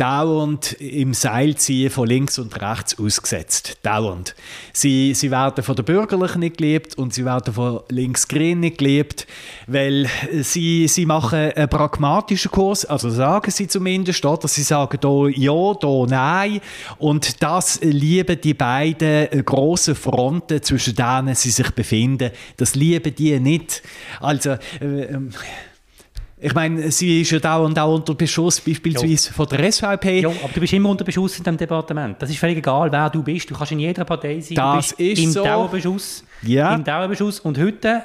dauernd 0.00 0.72
im 0.80 1.12
Seilziehen 1.12 1.90
von 1.90 2.08
links 2.08 2.38
und 2.38 2.58
rechts 2.60 2.98
ausgesetzt. 2.98 3.76
Dauernd. 3.82 4.34
Sie, 4.72 5.12
sie 5.12 5.30
werden 5.30 5.62
von 5.62 5.76
den 5.76 5.84
Bürgerlichen 5.84 6.40
nicht 6.40 6.56
geliebt 6.56 6.96
und 6.96 7.12
sie 7.12 7.26
werden 7.26 7.52
von 7.52 7.80
links-grün 7.90 8.60
nicht 8.60 8.78
geliebt, 8.78 9.26
weil 9.66 10.08
sie, 10.40 10.88
sie 10.88 11.04
machen 11.04 11.52
einen 11.54 11.68
pragmatischen 11.68 12.50
Kurs, 12.50 12.86
also 12.86 13.10
sagen 13.10 13.50
sie 13.50 13.68
zumindest, 13.68 14.24
oder? 14.24 14.48
sie 14.48 14.62
sagen 14.62 14.98
da 15.02 15.28
ja, 15.28 15.74
da 15.74 16.06
nein 16.08 16.60
und 16.96 17.42
das 17.42 17.80
lieben 17.82 18.40
die 18.40 18.54
beiden 18.54 19.44
grossen 19.44 19.94
Fronten, 19.94 20.62
zwischen 20.62 20.94
denen 20.94 21.34
sie 21.34 21.50
sich 21.50 21.70
befinden, 21.72 22.30
das 22.56 22.74
lieben 22.74 23.14
die 23.14 23.38
nicht. 23.38 23.82
Also, 24.20 24.52
äh, 24.80 25.02
ähm, 25.10 25.30
ich 26.42 26.54
meine, 26.54 26.90
sie 26.90 27.20
ist 27.20 27.30
ja 27.30 27.38
dauernd 27.38 27.78
auch 27.78 27.94
unter 27.94 28.14
Beschuss, 28.14 28.60
beispielsweise 28.60 29.28
jo. 29.28 29.34
von 29.34 29.46
der 29.46 29.70
SVP. 29.70 30.20
Ja, 30.20 30.28
aber 30.28 30.52
du 30.54 30.60
bist 30.60 30.72
immer 30.72 30.88
unter 30.88 31.04
Beschuss 31.04 31.36
in 31.36 31.44
diesem 31.44 31.58
Departement. 31.58 32.20
Das 32.20 32.30
ist 32.30 32.38
völlig 32.38 32.58
egal, 32.58 32.90
wer 32.90 33.10
du 33.10 33.22
bist. 33.22 33.50
Du 33.50 33.54
kannst 33.54 33.72
in 33.72 33.80
jeder 33.80 34.04
Partei 34.04 34.40
sein. 34.40 34.54
Das 34.54 34.92
ist 34.92 35.22
im 35.22 35.30
so. 35.30 35.44
Dauerbeschuss. 35.44 36.24
Ja. 36.42 36.74
Im 36.74 36.82
Dauerbeschuss. 36.82 37.40
Und 37.40 37.58
heute, 37.58 38.02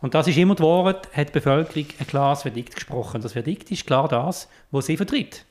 und 0.00 0.14
das 0.14 0.28
ist 0.28 0.36
immer 0.38 0.54
die 0.54 0.62
Wahrheit, 0.62 1.08
hat 1.12 1.28
die 1.28 1.32
Bevölkerung 1.32 1.86
ein 1.98 2.06
klares 2.06 2.42
Verdikt 2.42 2.74
gesprochen. 2.76 3.20
Das 3.20 3.32
Verdikt 3.32 3.70
ist 3.72 3.84
klar 3.84 4.06
das, 4.06 4.48
was 4.70 4.86
sie 4.86 4.96
vertritt. 4.96 5.44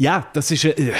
Ja, 0.00 0.26
das 0.32 0.50
ist, 0.50 0.64
äh, 0.64 0.94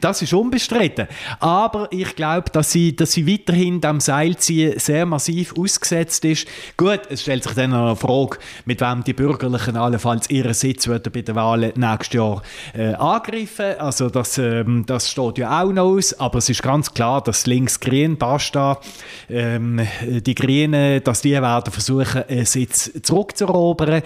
das 0.00 0.22
ist 0.22 0.32
unbestritten. 0.32 1.08
Aber 1.40 1.88
ich 1.90 2.16
glaube, 2.16 2.48
dass 2.50 2.72
sie, 2.72 2.96
dass 2.96 3.12
sie 3.12 3.30
weiterhin 3.30 3.82
dem 3.82 4.00
Seilziehen 4.00 4.78
sehr 4.78 5.04
massiv 5.04 5.54
ausgesetzt 5.58 6.24
ist. 6.24 6.48
Gut, 6.78 7.02
es 7.10 7.20
stellt 7.20 7.42
sich 7.42 7.52
dann 7.52 7.68
noch 7.68 7.84
eine 7.84 7.96
Frage, 7.96 8.38
mit 8.64 8.80
wem 8.80 9.04
die 9.04 9.12
Bürgerlichen 9.12 9.76
allenfalls 9.76 10.30
ihren 10.30 10.54
Sitz 10.54 10.86
bei 10.86 11.20
den 11.20 11.34
Wahlen 11.34 11.74
nächstes 11.76 12.14
Jahr 12.14 12.40
äh, 12.72 12.94
angreifen. 12.94 13.78
Also 13.78 14.08
das, 14.08 14.38
ähm, 14.38 14.86
das 14.86 15.10
steht 15.10 15.36
ja 15.36 15.62
auch 15.62 15.70
noch 15.70 15.94
aus. 15.94 16.18
Aber 16.18 16.38
es 16.38 16.48
ist 16.48 16.62
ganz 16.62 16.94
klar, 16.94 17.22
dass 17.22 17.44
links-grün, 17.46 18.16
Basta, 18.16 18.80
ähm, 19.28 19.86
die 20.00 20.34
Grünen, 20.34 21.04
dass 21.04 21.20
die 21.20 21.32
werden 21.32 21.70
versuchen, 21.70 22.24
einen 22.26 22.46
Sitz 22.46 22.90
zurückzuerobern. 23.02 24.00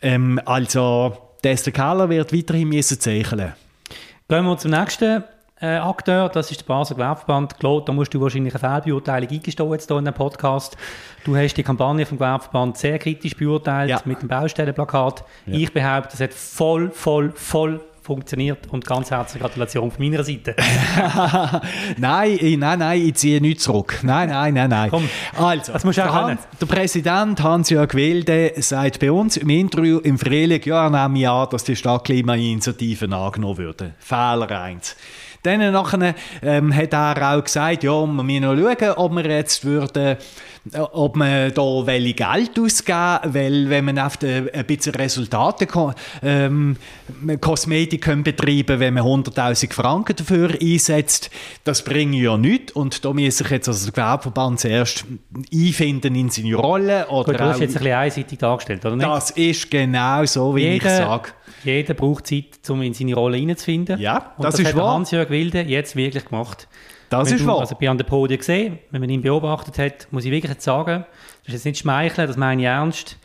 Ähm, 0.00 0.40
also 0.44 1.31
der 1.42 1.56
Keller 1.56 2.08
wird 2.08 2.32
weiterhin 2.32 2.68
müssen 2.68 3.00
zeichnen. 3.00 3.52
Gehen 4.28 4.44
wir 4.44 4.58
zum 4.58 4.70
nächsten 4.70 5.24
äh, 5.60 5.76
Akteur, 5.76 6.28
das 6.28 6.50
ist 6.50 6.60
der 6.60 6.66
Basel 6.66 6.96
Gewerbeverband. 6.96 7.58
Claude, 7.58 7.84
da 7.86 7.92
musst 7.92 8.12
du 8.14 8.20
wahrscheinlich 8.20 8.54
eine 8.54 8.80
Fehlbeurteilung 8.80 9.30
eingestehen 9.30 9.72
jetzt 9.72 9.88
hier 9.88 9.98
in 9.98 10.04
dem 10.04 10.14
Podcast. 10.14 10.76
Du 11.24 11.36
hast 11.36 11.54
die 11.54 11.62
Kampagne 11.62 12.06
vom 12.06 12.18
Gewerbeverband 12.18 12.76
sehr 12.78 12.98
kritisch 12.98 13.36
beurteilt 13.36 13.90
ja. 13.90 14.00
mit 14.04 14.22
dem 14.22 14.28
Baustellenplakat. 14.28 15.24
Ja. 15.46 15.54
Ich 15.54 15.72
behaupte, 15.72 16.14
es 16.14 16.20
hat 16.20 16.32
voll, 16.32 16.90
voll, 16.90 17.32
voll 17.32 17.80
funktioniert 18.02 18.66
und 18.70 18.84
ganz 18.84 19.10
herzliche 19.10 19.44
Gratulation 19.44 19.90
von 19.90 20.04
meiner 20.04 20.24
Seite. 20.24 20.56
nein, 21.96 22.38
nein, 22.58 22.78
nein, 22.78 23.06
ich 23.06 23.14
ziehe 23.14 23.40
nichts 23.40 23.64
zurück. 23.64 24.00
Nein, 24.02 24.28
nein, 24.28 24.54
nein, 24.54 24.70
nein. 24.70 24.90
Komm, 24.90 25.08
also, 25.36 25.72
das 25.72 25.84
musst 25.84 25.98
du 25.98 26.02
auch 26.02 26.12
der, 26.12 26.14
Han, 26.14 26.38
der 26.60 26.66
Präsident 26.66 27.42
Hans-Jörg 27.42 27.94
Wilde 27.94 28.52
sagt 28.56 28.98
bei 28.98 29.12
uns 29.12 29.36
im 29.36 29.48
Interview 29.50 29.98
im 29.98 30.18
Frühling, 30.18 30.62
ja, 30.64 30.90
nehme 30.90 31.30
an, 31.30 31.48
dass 31.50 31.64
die 31.64 31.76
Stadtklimainitiativen 31.76 33.12
angenommen 33.12 33.58
würden. 33.58 33.94
Fehler 33.98 34.50
1. 34.50 34.96
Dann 35.42 35.72
nachher, 35.72 36.14
ähm, 36.42 36.74
hat 36.74 36.92
er 36.92 37.34
auch 37.34 37.44
gesagt, 37.44 37.82
ja, 37.82 38.06
wir 38.06 38.22
müssen 38.22 38.42
noch 38.42 38.56
schauen, 38.56 38.90
ob 38.96 39.12
wir 39.12 39.30
jetzt 39.30 39.64
würden 39.64 40.16
ob 40.74 41.16
man 41.16 41.52
da 41.52 41.86
welche 41.86 42.14
Geld 42.14 42.58
ausgeben 42.58 43.18
weil 43.24 43.68
wenn 43.68 43.84
man 43.84 43.98
oft 43.98 44.24
ein 44.24 44.64
bisschen 44.66 44.94
Resultate 44.94 45.66
ähm, 46.22 46.76
Kosmetik 47.40 48.02
können 48.02 48.22
betreiben 48.22 48.78
wenn 48.78 48.94
man 48.94 49.02
100'000 49.02 49.72
Franken 49.72 50.14
dafür 50.14 50.50
einsetzt, 50.60 51.30
das 51.64 51.82
bringt 51.82 52.14
ja 52.14 52.36
nichts 52.36 52.72
und 52.72 53.04
da 53.04 53.12
muss 53.12 53.38
sich 53.38 53.50
jetzt 53.50 53.68
also 53.68 53.86
der 53.86 53.92
Gewerbeverband 53.92 54.60
zuerst 54.60 55.04
einfinden 55.52 56.14
in 56.14 56.30
seine 56.30 56.54
Rolle. 56.54 57.08
Oder 57.08 57.32
Gut, 57.32 57.40
du 57.40 57.44
hast 57.44 57.60
jetzt 57.60 57.76
ein 57.76 57.82
bisschen 57.82 57.98
einseitig 57.98 58.38
dargestellt, 58.38 58.84
oder 58.84 58.96
nicht? 58.96 59.08
Das 59.08 59.30
ist 59.30 59.70
genau 59.70 60.24
so, 60.24 60.54
wie 60.54 60.60
jeder, 60.60 60.74
ich 60.76 60.82
sage. 60.82 61.30
Jeder 61.64 61.94
braucht 61.94 62.26
Zeit, 62.26 62.68
um 62.68 62.82
in 62.82 62.94
seine 62.94 63.14
Rolle 63.14 63.36
hineinzufinden. 63.36 64.00
Ja, 64.00 64.32
das, 64.38 64.56
das 64.56 64.60
ist 64.60 64.68
hat 64.68 64.76
wahr. 64.76 64.94
Hans-Jörg 64.94 65.30
Wilde 65.30 65.62
jetzt 65.62 65.96
wirklich 65.96 66.24
gemacht. 66.24 66.68
Das 67.08 67.28
wenn 67.28 67.36
ist 67.36 67.42
du, 67.42 67.46
wahr. 67.46 67.60
Also 67.60 67.76
bei 67.78 67.88
an 67.88 67.98
der 67.98 68.04
Podien 68.04 68.38
gesehen, 68.38 68.78
wenn 68.90 69.00
man 69.00 69.10
ihn 69.10 69.22
beobachtet 69.22 69.78
hat, 69.78 70.08
muss 70.10 70.24
ich 70.24 70.30
wirklich 70.30 70.52
jetzt 70.52 70.64
sagen, 70.64 71.04
das 71.44 71.48
ist 71.48 71.52
jetzt 71.54 71.64
nicht 71.64 71.78
schmeicheln, 71.78 72.26
das 72.26 72.36
meine 72.36 72.62
ich 72.62 72.68
ernst, 72.68 73.18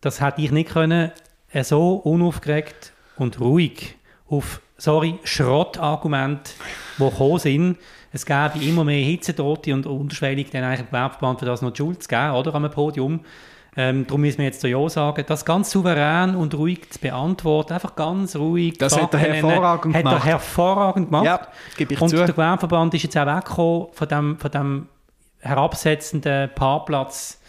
das 0.00 0.20
hätte 0.20 0.40
ich 0.40 0.50
nicht 0.50 0.70
können, 0.70 1.12
äh, 1.52 1.64
so 1.64 1.94
unaufgeregt 1.94 2.92
und 3.16 3.40
ruhig 3.40 3.96
auf, 4.28 4.60
sorry, 4.76 5.18
Schrottargumente, 5.24 6.52
die 6.98 7.04
gekommen 7.04 7.38
sind, 7.38 7.76
es 8.12 8.24
gäbe 8.24 8.58
immer 8.62 8.84
mehr 8.84 9.04
Hitzetote 9.04 9.74
und 9.74 9.86
unterschwellig 9.86 10.50
dann 10.50 10.64
eigentlich 10.64 10.86
Gewerbeverband 10.86 11.40
für 11.40 11.46
das 11.46 11.62
noch 11.62 11.72
die 11.72 11.78
Schuld 11.78 12.02
zu 12.02 12.08
geben, 12.08 12.32
oder, 12.32 12.54
am 12.54 12.70
Podium. 12.70 13.20
Ähm, 13.80 14.08
darum 14.08 14.22
müssen 14.22 14.38
wir 14.38 14.46
jetzt 14.46 14.60
Ja 14.64 14.88
sagen. 14.88 15.24
Das 15.28 15.44
ganz 15.44 15.70
souverän 15.70 16.34
und 16.34 16.52
ruhig 16.54 16.90
zu 16.90 16.98
beantworten, 16.98 17.74
einfach 17.74 17.94
ganz 17.94 18.34
ruhig. 18.34 18.76
Das 18.76 19.00
hat 19.00 19.14
er 19.14 19.20
hervorragend 19.20 19.94
hat 19.94 20.02
gemacht. 20.02 20.16
Er 20.16 20.24
hervorragend 20.24 21.06
gemacht. 21.06 21.24
Ja, 21.24 21.46
gebe 21.76 21.94
ich 21.94 22.00
und 22.00 22.08
zu. 22.08 22.16
der 22.16 22.26
Gewerbeverband 22.26 22.94
ist 22.94 23.04
jetzt 23.04 23.16
auch 23.16 23.26
weggekommen 23.26 23.86
von 23.92 24.08
dem, 24.08 24.38
von 24.40 24.50
dem 24.50 24.88
herabsetzenden 25.38 26.50
Paarplatz 26.56 27.40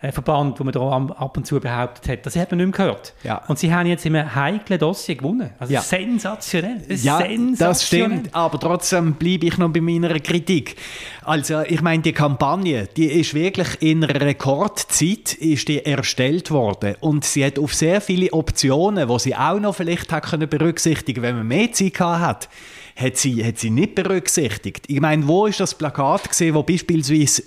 Verband, 0.00 0.60
wo 0.60 0.64
man 0.64 0.72
da 0.72 0.80
ab 0.80 1.36
und 1.36 1.44
zu 1.44 1.58
behauptet 1.58 2.08
hat. 2.08 2.26
Das 2.26 2.36
hat 2.36 2.52
man 2.52 2.58
nicht 2.58 2.78
mehr 2.78 2.86
gehört. 2.86 3.14
Ja. 3.24 3.42
Und 3.48 3.58
sie 3.58 3.74
haben 3.74 3.86
jetzt 3.86 4.06
in 4.06 4.14
einem 4.14 4.32
heiklen 4.32 4.78
Dossier 4.78 5.16
gewonnen. 5.16 5.50
Also 5.58 5.74
ja. 5.74 5.80
sensationell. 5.82 6.82
Ja, 6.88 7.18
sensationell. 7.18 7.56
das 7.56 7.86
stimmt. 7.86 8.34
Aber 8.34 8.60
trotzdem 8.60 9.14
bleibe 9.14 9.46
ich 9.46 9.58
noch 9.58 9.70
bei 9.70 9.80
meiner 9.80 10.20
Kritik. 10.20 10.76
Also 11.24 11.62
ich 11.62 11.82
meine, 11.82 12.02
die 12.02 12.12
Kampagne, 12.12 12.88
die 12.96 13.06
ist 13.06 13.34
wirklich 13.34 13.82
in 13.82 14.04
Rekordzeit 14.04 15.34
ist 15.34 15.66
die 15.66 15.84
erstellt 15.84 16.52
worden 16.52 16.94
und 17.00 17.24
sie 17.24 17.44
hat 17.44 17.58
auf 17.58 17.74
sehr 17.74 18.00
viele 18.00 18.32
Optionen, 18.32 19.08
wo 19.08 19.18
sie 19.18 19.34
auch 19.34 19.58
noch 19.58 19.74
vielleicht 19.74 20.12
hat 20.12 20.26
können 20.26 20.48
berücksichtigen, 20.48 21.22
wenn 21.22 21.36
man 21.36 21.48
mehr 21.48 21.72
Zeit 21.72 21.98
hat 21.98 22.48
hat 22.98 23.16
sie, 23.16 23.44
hat 23.44 23.58
sie 23.58 23.70
nicht 23.70 23.94
berücksichtigt. 23.94 24.84
Ich 24.88 25.00
meine, 25.00 25.26
wo 25.28 25.46
ist 25.46 25.60
das 25.60 25.74
Plakat 25.74 26.28
gesehen, 26.28 26.54
wo 26.54 26.62
beispielsweise 26.62 27.44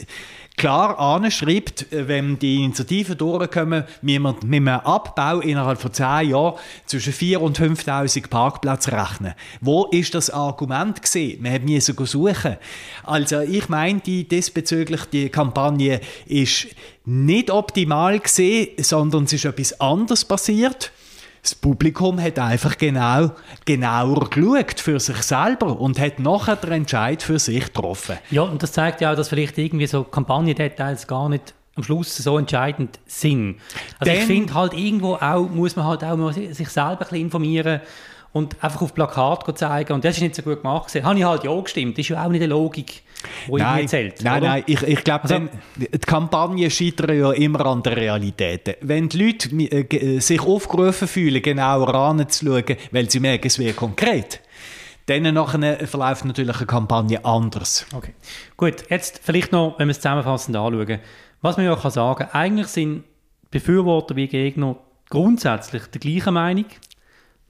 klar 0.57 0.99
anschreibt, 0.99 1.87
wenn 1.89 2.37
die 2.37 2.63
Initiativen 2.63 3.17
durchkommen, 3.17 3.85
müssen 4.01 4.23
wir 4.23 4.33
mit 4.33 4.43
einem 4.43 4.67
Abbau 4.67 5.39
innerhalb 5.39 5.81
von 5.81 5.93
zehn 5.93 6.29
Jahren 6.29 6.55
zwischen 6.85 7.13
4.000 7.13 7.37
und 7.37 7.59
5.000 7.59 8.27
Parkplätze 8.29 8.91
rechnen. 8.91 9.33
Wo 9.59 9.85
ist 9.85 10.13
das 10.13 10.29
Argument 10.29 11.01
gesehen? 11.01 11.43
Wir 11.43 11.51
haben 11.51 11.79
suchen. 12.05 12.57
Also 13.03 13.41
ich 13.41 13.69
meine, 13.69 13.99
die 13.99 14.27
diesbezüglich 14.27 15.05
die 15.05 15.29
Kampagne 15.29 16.01
ist 16.25 16.67
nicht 17.05 17.49
optimal 17.49 18.19
gesehen, 18.19 18.69
sondern 18.77 19.23
es 19.23 19.33
ist 19.33 19.45
etwas 19.45 19.79
anderes 19.79 20.25
passiert 20.25 20.91
das 21.41 21.55
Publikum 21.55 22.21
hat 22.21 22.37
einfach 22.37 22.77
genau, 22.77 23.31
genauer 23.65 24.29
geschaut 24.29 24.79
für 24.79 24.99
sich 24.99 25.21
selber 25.23 25.79
und 25.79 25.99
hat 25.99 26.19
nachher 26.19 26.55
den 26.55 26.71
Entscheid 26.71 27.23
für 27.23 27.39
sich 27.39 27.65
getroffen. 27.65 28.17
Ja, 28.29 28.43
und 28.43 28.61
das 28.61 28.71
zeigt 28.73 29.01
ja 29.01 29.11
auch, 29.11 29.15
dass 29.15 29.29
vielleicht 29.29 29.57
irgendwie 29.57 29.87
so 29.87 30.03
Kampagnendetails 30.03 31.07
gar 31.07 31.29
nicht 31.29 31.53
am 31.75 31.83
Schluss 31.83 32.15
so 32.17 32.37
entscheidend 32.37 32.99
sind. 33.05 33.55
Also 33.97 34.11
Denn, 34.11 34.21
ich 34.21 34.27
finde 34.27 34.53
halt 34.53 34.73
irgendwo 34.73 35.15
auch, 35.15 35.49
muss 35.49 35.75
man 35.75 35.85
halt 35.85 36.03
auch 36.03 36.31
sich 36.31 36.69
selber 36.69 36.91
ein 36.91 36.97
bisschen 36.97 37.21
informieren 37.21 37.81
und 38.33 38.63
einfach 38.63 38.81
auf 38.81 38.93
Plakat 38.93 39.57
zeigen 39.57 39.93
und 39.93 40.05
das 40.05 40.15
ist 40.15 40.21
nicht 40.21 40.35
so 40.35 40.41
gut 40.41 40.61
gemacht. 40.61 40.93
Habe 41.03 41.19
ich 41.19 41.25
halt 41.25 41.43
ja 41.43 41.59
gestimmt, 41.59 41.97
das 41.97 42.05
ist 42.05 42.09
ja 42.09 42.25
auch 42.25 42.29
nicht 42.29 42.41
eine 42.41 42.53
Logik 42.53 43.03
wo 43.47 43.57
nein, 43.57 43.83
erzählt. 43.83 44.23
Nein, 44.23 44.41
oder? 44.41 44.49
nein, 44.49 44.63
ich, 44.65 44.81
ich 44.83 45.03
glaube, 45.03 45.23
also, 45.23 45.47
die 45.75 45.99
Kampagnen 45.99 46.69
scheitern 46.69 47.17
ja 47.17 47.31
immer 47.31 47.65
an 47.65 47.83
der 47.83 47.95
Realität. 47.95 48.77
Wenn 48.81 49.09
die 49.09 49.23
Leute 49.23 49.49
äh, 49.55 50.19
sich 50.19 50.41
aufgerufen 50.41 51.07
fühlen, 51.07 51.41
genauer 51.41 51.93
anzuschauen, 51.93 52.77
weil 52.91 53.09
sie 53.09 53.19
merken, 53.19 53.47
es 53.47 53.59
wird 53.59 53.75
konkret, 53.75 54.41
dann 55.05 55.33
nachher 55.33 55.87
verläuft 55.87 56.25
natürlich 56.25 56.57
eine 56.57 56.65
Kampagne 56.65 57.23
anders. 57.23 57.85
Okay, 57.93 58.13
gut. 58.55 58.83
Jetzt 58.89 59.21
vielleicht 59.23 59.51
noch, 59.51 59.77
wenn 59.77 59.87
wir 59.87 59.91
es 59.91 59.99
zusammenfassend 59.99 60.55
anschauen. 60.55 60.99
Was 61.41 61.57
man 61.57 61.65
ja 61.65 61.75
kann 61.75 61.91
sagen, 61.91 62.27
eigentlich 62.31 62.67
sind 62.67 63.03
Befürworter 63.49 64.15
wie 64.15 64.27
Gegner 64.27 64.77
grundsätzlich 65.09 65.87
der 65.87 65.99
gleichen 65.99 66.33
Meinung, 66.33 66.65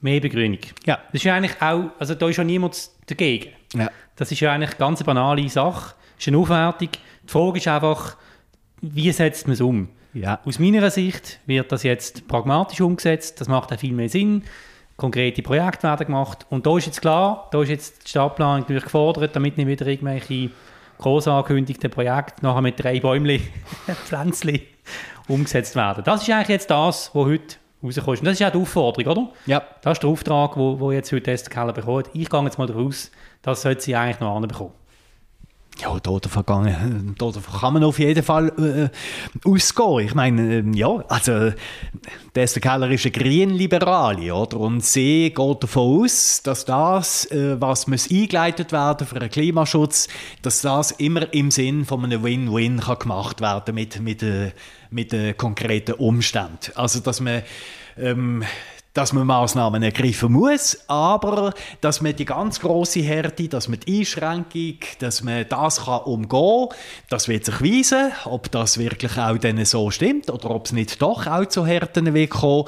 mehr 0.02 0.20
Begrünung. 0.20 0.60
Ja. 0.86 0.98
Das 1.12 1.16
ist 1.16 1.24
ja 1.24 1.36
eigentlich 1.36 1.62
auch, 1.62 1.92
also 2.00 2.16
da 2.16 2.28
ist 2.28 2.38
ja 2.38 2.44
niemand 2.44 2.90
dagegen. 3.08 3.52
Ja. 3.74 3.90
Das 4.16 4.32
ist 4.32 4.40
ja 4.40 4.52
eigentlich 4.52 4.72
eine 4.72 4.80
ganz 4.80 5.04
banale 5.04 5.48
Sache. 5.50 5.96
Das 6.16 6.26
ist 6.26 6.28
eine 6.28 6.38
Aufwertung. 6.38 6.90
Die 7.24 7.32
Frage 7.32 7.58
ist 7.58 7.68
einfach, 7.68 8.18
wie 8.82 9.12
setzt 9.12 9.48
man 9.48 9.54
es 9.54 9.62
um? 9.62 9.90
Ja. 10.14 10.40
Aus 10.44 10.60
meiner 10.60 10.90
Sicht 10.92 11.40
wird 11.46 11.72
das 11.72 11.84
jetzt 11.84 12.28
pragmatisch 12.28 12.82
umgesetzt. 12.82 13.40
Das 13.40 13.48
macht 13.48 13.72
auch 13.72 13.80
viel 13.80 13.94
mehr 13.94 14.10
Sinn. 14.10 14.44
Konkrete 14.98 15.42
Projekte 15.42 15.84
werden 15.84 16.08
gemacht. 16.08 16.46
Und 16.50 16.66
da 16.66 16.78
ist 16.78 16.86
jetzt 16.86 17.02
klar, 17.02 17.48
da 17.52 17.62
ist 17.62 17.70
jetzt 17.70 18.06
die 18.06 18.10
Stadtplanung 18.10 18.62
natürlich 18.62 18.84
gefordert, 18.84 19.36
damit 19.36 19.58
nicht 19.58 19.68
wieder 19.68 19.88
irgendwelche 19.88 20.50
groß 20.98 21.28
angekündigten 21.30 21.90
Projekte 21.90 22.44
nachher 22.44 22.62
mit 22.62 22.82
drei 22.82 23.00
Bäumchen, 23.00 23.42
Pflänzchen 24.06 24.62
umgesetzt 25.28 25.76
werden. 25.76 26.04
Das 26.04 26.22
ist 26.22 26.30
eigentlich 26.30 26.50
jetzt 26.50 26.70
das, 26.70 27.10
was 27.14 27.26
heute 27.26 27.56
rausgekommen 27.84 28.14
ist. 28.14 28.20
Und 28.22 28.26
das 28.26 28.34
ist 28.34 28.40
ja 28.40 28.50
die 28.50 28.58
Aufforderung, 28.58 29.12
oder? 29.12 29.30
Ja. 29.46 29.64
Das 29.82 29.94
ist 29.94 30.04
der 30.04 30.10
Auftrag, 30.10 30.58
wo, 30.58 30.80
wo 30.80 30.92
jetzt 30.92 31.12
heute 31.12 31.32
Esther 31.32 31.52
Keller 31.52 31.74
bekommt. 31.74 32.10
Ich 32.14 32.30
gehe 32.30 32.44
jetzt 32.44 32.58
mal 32.58 32.68
davon 32.68 32.88
aus, 32.88 33.12
das 33.42 33.62
sollte 33.62 33.82
sie 33.82 33.96
eigentlich 33.96 34.20
noch 34.20 34.36
anbekommen. 34.36 34.74
Ja, 35.80 35.98
da 36.00 36.20
davon, 36.20 36.44
da 37.18 37.32
kann 37.60 37.74
man 37.74 37.84
auf 37.84 37.98
jeden 37.98 38.22
Fall 38.22 38.92
äh, 39.44 39.50
ausgehen. 39.50 40.00
Ich 40.06 40.14
meine, 40.14 40.58
äh, 40.60 40.64
ja, 40.76 41.04
also 41.08 41.54
der 42.36 42.48
Keller 42.48 42.92
ist 42.92 43.06
ein 43.06 43.12
Grünliberale, 43.14 44.36
oder? 44.36 44.60
Und 44.60 44.86
sie 44.86 45.34
geht 45.34 45.64
davon 45.64 46.04
aus, 46.04 46.44
dass 46.44 46.66
das, 46.66 47.26
äh, 47.32 47.60
was 47.60 47.88
muss 47.88 48.12
eingeleitet 48.12 48.72
werden 48.72 49.08
für 49.08 49.16
einen 49.16 49.32
Klimaschutz, 49.32 50.08
dass 50.44 50.62
das 50.62 50.92
immer 50.92 51.34
im 51.34 51.50
Sinn 51.50 51.86
von 51.86 52.04
einem 52.04 52.22
Win-Win 52.22 52.82
gemacht 53.00 53.42
werden 53.42 53.74
mit 53.74 54.00
mit 54.02 54.22
äh, 54.22 54.52
mit 54.92 55.14
äh, 55.14 55.34
konkreten 55.34 55.94
Umständen. 55.94 56.72
Also 56.76 57.00
dass 57.00 57.20
man 57.20 57.42
ähm, 57.98 58.44
dass 58.94 59.14
man 59.14 59.26
Maßnahmen 59.26 59.84
ergreifen 59.84 60.34
muss, 60.34 60.78
aber 60.88 61.54
dass 61.80 62.02
man 62.02 62.16
die 62.16 62.26
ganz 62.26 62.60
große 62.60 63.00
Härte, 63.00 63.48
dass 63.48 63.70
man 63.70 63.80
die 63.80 64.00
Einschränkung, 64.00 64.80
dass 65.00 65.24
man 65.24 65.46
das 65.48 65.86
kann 65.86 66.02
umgehen, 66.02 66.68
das 67.10 67.30
wird 67.30 67.46
sich 67.46 67.62
weisen, 67.62 68.12
ob 68.26 68.52
das 68.52 68.78
wirklich 68.78 69.18
auch 69.18 69.38
dann 69.38 69.64
so 69.64 69.92
stimmt 69.92 70.30
oder 70.30 70.50
ob 70.50 70.66
es 70.66 70.74
nicht 70.74 71.02
doch 71.02 71.26
auch 71.26 71.46
zu 71.46 71.66
Härten 71.66 72.14
wird 72.14 72.32
kommen. 72.32 72.66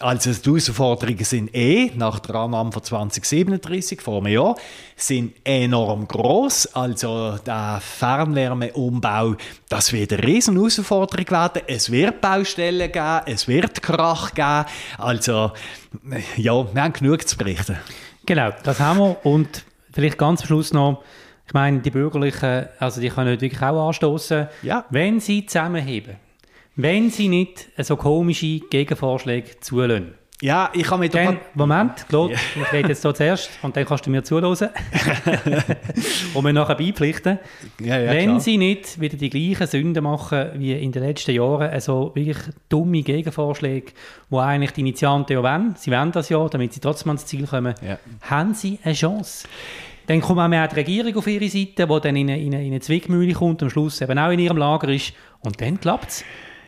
Also 0.00 0.32
die 0.32 0.50
Herausforderungen 0.50 1.24
sind 1.24 1.54
eh, 1.54 1.92
nach 1.94 2.18
der 2.18 2.34
Annahme 2.34 2.72
von 2.72 2.82
2037 2.82 4.00
vor 4.00 4.18
einem 4.18 4.32
Jahr, 4.32 4.56
sind 4.96 5.34
enorm 5.44 6.08
groß. 6.08 6.74
Also 6.74 7.38
der 7.46 7.80
Fernwärmeumbau, 7.80 9.36
das 9.68 9.92
wird 9.92 10.12
eine 10.12 10.22
riesen 10.24 10.56
Herausforderung 10.56 11.30
werden. 11.30 11.62
Es 11.68 11.92
wird 11.92 12.20
Baustellen 12.20 12.90
geben, 12.90 13.20
es 13.26 13.46
wird 13.46 13.82
Krach 13.82 14.34
geben. 14.34 14.64
Also 14.98 15.52
ja, 16.36 16.74
wir 16.74 16.82
haben 16.82 16.92
genug 16.92 17.28
zu 17.28 17.36
berichten. 17.36 17.76
Genau, 18.26 18.50
das 18.64 18.80
haben 18.80 18.98
wir. 18.98 19.24
Und 19.24 19.64
vielleicht 19.92 20.18
ganz 20.18 20.40
am 20.40 20.46
Schluss 20.48 20.72
noch, 20.72 21.04
ich 21.46 21.52
meine, 21.52 21.80
die 21.80 21.90
Bürgerlichen, 21.90 22.66
also 22.80 23.00
die 23.00 23.10
können 23.10 23.40
wirklich 23.40 23.62
auch 23.62 23.88
anstoßen, 23.88 24.48
ja. 24.62 24.86
wenn 24.90 25.20
sie 25.20 25.46
zusammenheben 25.46 26.16
wenn 26.76 27.10
sie 27.10 27.28
nicht 27.28 27.68
so 27.78 27.96
komische 27.96 28.60
Gegenvorschläge 28.60 29.60
zulassen. 29.60 30.14
Ja, 30.42 30.68
ich 30.74 30.90
habe 30.90 31.00
mit 31.00 31.14
dann, 31.14 31.38
Moment, 31.54 32.06
Claude, 32.08 32.34
ja. 32.34 32.40
ich 32.56 32.72
rede 32.72 32.88
jetzt 32.88 33.02
hier 33.02 33.14
zuerst 33.14 33.50
und 33.62 33.76
dann 33.76 33.84
kannst 33.86 34.04
du 34.04 34.10
mir 34.10 34.24
zuhören 34.24 34.68
und 36.34 36.44
mir 36.44 36.52
nachher 36.52 36.74
beipflichten. 36.74 37.38
Ja, 37.80 37.98
ja, 37.98 38.10
Wenn 38.10 38.30
klar. 38.30 38.40
sie 38.40 38.58
nicht 38.58 39.00
wieder 39.00 39.16
die 39.16 39.30
gleichen 39.30 39.66
Sünden 39.66 40.02
machen 40.02 40.50
wie 40.56 40.72
in 40.72 40.90
den 40.90 41.04
letzten 41.04 41.30
Jahren, 41.30 41.70
also 41.70 42.10
wirklich 42.14 42.38
dumme 42.68 43.02
Gegenvorschläge, 43.02 43.92
wo 44.28 44.40
eigentlich 44.40 44.72
die 44.72 44.80
Initianten 44.80 45.34
ja 45.34 45.42
wollen, 45.42 45.76
sie 45.78 45.92
wollen 45.92 46.12
das 46.12 46.28
ja, 46.28 46.46
damit 46.48 46.72
sie 46.74 46.80
trotzdem 46.80 47.10
ans 47.10 47.26
Ziel 47.26 47.46
kommen, 47.46 47.74
haben 48.22 48.54
sie 48.54 48.80
eine 48.82 48.94
Chance. 48.94 49.46
Dann 50.08 50.20
kommt 50.20 50.40
auch 50.40 50.48
mehr 50.48 50.68
die 50.68 50.74
Regierung 50.74 51.16
auf 51.16 51.26
ihre 51.26 51.48
Seite, 51.48 51.86
die 51.86 52.00
dann 52.00 52.16
in 52.16 52.28
eine, 52.28 52.42
in 52.42 52.54
eine, 52.54 52.62
in 52.62 52.72
eine 52.72 52.80
Zwickmühle 52.80 53.32
kommt 53.32 53.62
und 53.62 53.68
am 53.68 53.70
Schluss 53.70 54.00
eben 54.02 54.18
auch 54.18 54.30
in 54.30 54.40
ihrem 54.40 54.58
Lager 54.58 54.88
ist 54.88 55.14
und 55.40 55.58
dann 55.60 55.80
klappt 55.80 56.08
es. 56.10 56.24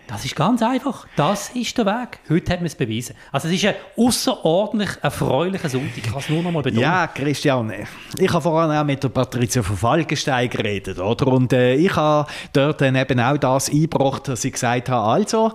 Das 0.06 0.24
ist 0.24 0.36
ganz 0.36 0.62
einfach. 0.62 1.06
Das 1.16 1.50
ist 1.50 1.76
der 1.78 1.86
Weg. 1.86 2.20
Heute 2.28 2.52
hat 2.52 2.60
man 2.60 2.66
es 2.66 2.76
bewiesen. 2.76 3.16
Also 3.32 3.48
es 3.48 3.54
ist 3.54 3.64
ein 3.64 3.74
außerordentlich 3.96 4.90
erfreulicher 5.02 5.68
Sonntag. 5.68 5.96
Ich 5.96 6.02
kann 6.04 6.18
es 6.18 6.28
nur 6.28 6.42
noch 6.42 6.52
mal 6.52 6.62
betonen. 6.62 6.82
Ja, 6.82 7.08
Christian, 7.08 7.72
ich 8.16 8.32
habe 8.32 8.42
vorhin 8.42 8.76
auch 8.76 8.84
mit 8.84 9.02
der 9.02 9.08
Patricia 9.08 9.62
von 9.62 9.76
Falkenstein 9.76 10.48
geredet. 10.48 11.00
Oder? 11.00 11.26
Und 11.26 11.52
äh, 11.52 11.74
ich 11.74 11.94
habe 11.96 12.30
dort 12.52 12.80
dann 12.80 12.94
eben 12.94 13.18
auch 13.18 13.36
das 13.36 13.68
eingebracht, 13.68 14.28
dass 14.28 14.44
ich 14.44 14.52
gesagt 14.52 14.88
habe, 14.88 15.06
also 15.08 15.52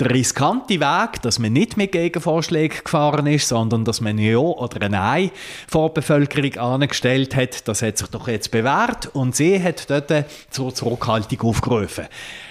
der 0.00 0.10
riskante 0.10 0.78
Weg, 0.78 1.22
dass 1.22 1.40
man 1.40 1.52
nicht 1.52 1.76
mit 1.76 1.90
Gegenvorschlägen 1.90 2.84
gefahren 2.84 3.26
ist, 3.26 3.48
sondern 3.48 3.84
dass 3.84 4.00
man 4.00 4.16
ein 4.16 4.18
Ja 4.18 4.38
oder 4.38 4.82
ein 4.82 4.92
Nein 4.92 5.30
vor 5.66 5.88
der 5.88 5.94
Bevölkerung 5.94 6.56
angestellt 6.56 7.34
hat, 7.34 7.66
das 7.66 7.82
hat 7.82 7.98
sich 7.98 8.06
doch 8.08 8.28
jetzt 8.28 8.52
bewährt 8.52 9.06
und 9.12 9.34
sie 9.34 9.60
hat 9.60 9.90
dort 9.90 10.26
zur 10.50 10.72
Zurückhaltung 10.72 11.40
aufgerufen. 11.40 12.06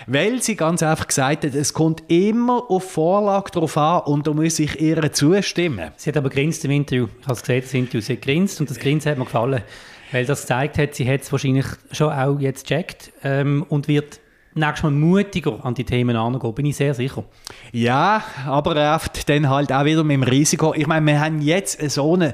Weil 0.08 0.42
sie 0.42 0.58
ganz 0.58 0.84
einfach 0.84 1.08
gesagt 1.08 1.46
hat, 1.46 1.56
es 1.56 1.74
kommt 1.74 2.04
immer 2.10 2.70
auf 2.70 2.92
Vorlage 2.92 3.52
drauf 3.52 3.78
an 3.78 4.02
und 4.02 4.28
da 4.28 4.34
muss 4.34 4.60
ich 4.60 4.82
ihr 4.82 5.14
zustimmen. 5.14 5.92
Sie 5.96 6.10
hat 6.10 6.18
aber 6.18 6.30
grinst 6.30 6.66
im 6.66 6.72
Interview. 6.72 7.08
Ich 7.22 7.28
habe 7.28 7.34
es 7.34 7.42
gesehen, 7.42 7.62
das 7.62 7.74
Interview. 7.74 8.02
Sie 8.02 8.14
hat 8.14 8.22
grinst 8.24 8.60
und 8.60 8.70
das 8.70 8.80
Grinsen 8.80 9.12
hat 9.12 9.18
mir 9.18 9.26
gefallen. 9.26 9.64
Weil 10.12 10.26
das 10.26 10.42
gezeigt 10.42 10.78
hat, 10.78 10.96
sie 10.96 11.10
hat 11.10 11.22
es 11.22 11.32
wahrscheinlich 11.32 11.66
schon 11.92 12.12
auch 12.12 12.40
jetzt 12.40 12.68
gecheckt 12.68 13.12
ähm, 13.24 13.66
und 13.68 13.88
wird 13.88 14.20
nächstes 14.58 14.84
Mal 14.84 14.92
mutiger 14.92 15.64
an 15.64 15.74
die 15.74 15.84
Themen 15.84 16.16
angehen, 16.16 16.54
bin 16.54 16.66
ich 16.66 16.76
sehr 16.76 16.94
sicher. 16.94 17.24
Ja, 17.72 18.24
aber 18.46 18.96
oft 18.96 19.28
dann 19.30 19.50
halt 19.50 19.72
auch 19.72 19.86
wieder 19.86 20.04
mit 20.04 20.16
dem 20.16 20.24
Risiko. 20.24 20.74
Ich 20.74 20.88
meine, 20.88 21.06
wir 21.06 21.20
haben 21.20 21.42
jetzt 21.42 21.80
so 21.90 22.14
eine, 22.14 22.34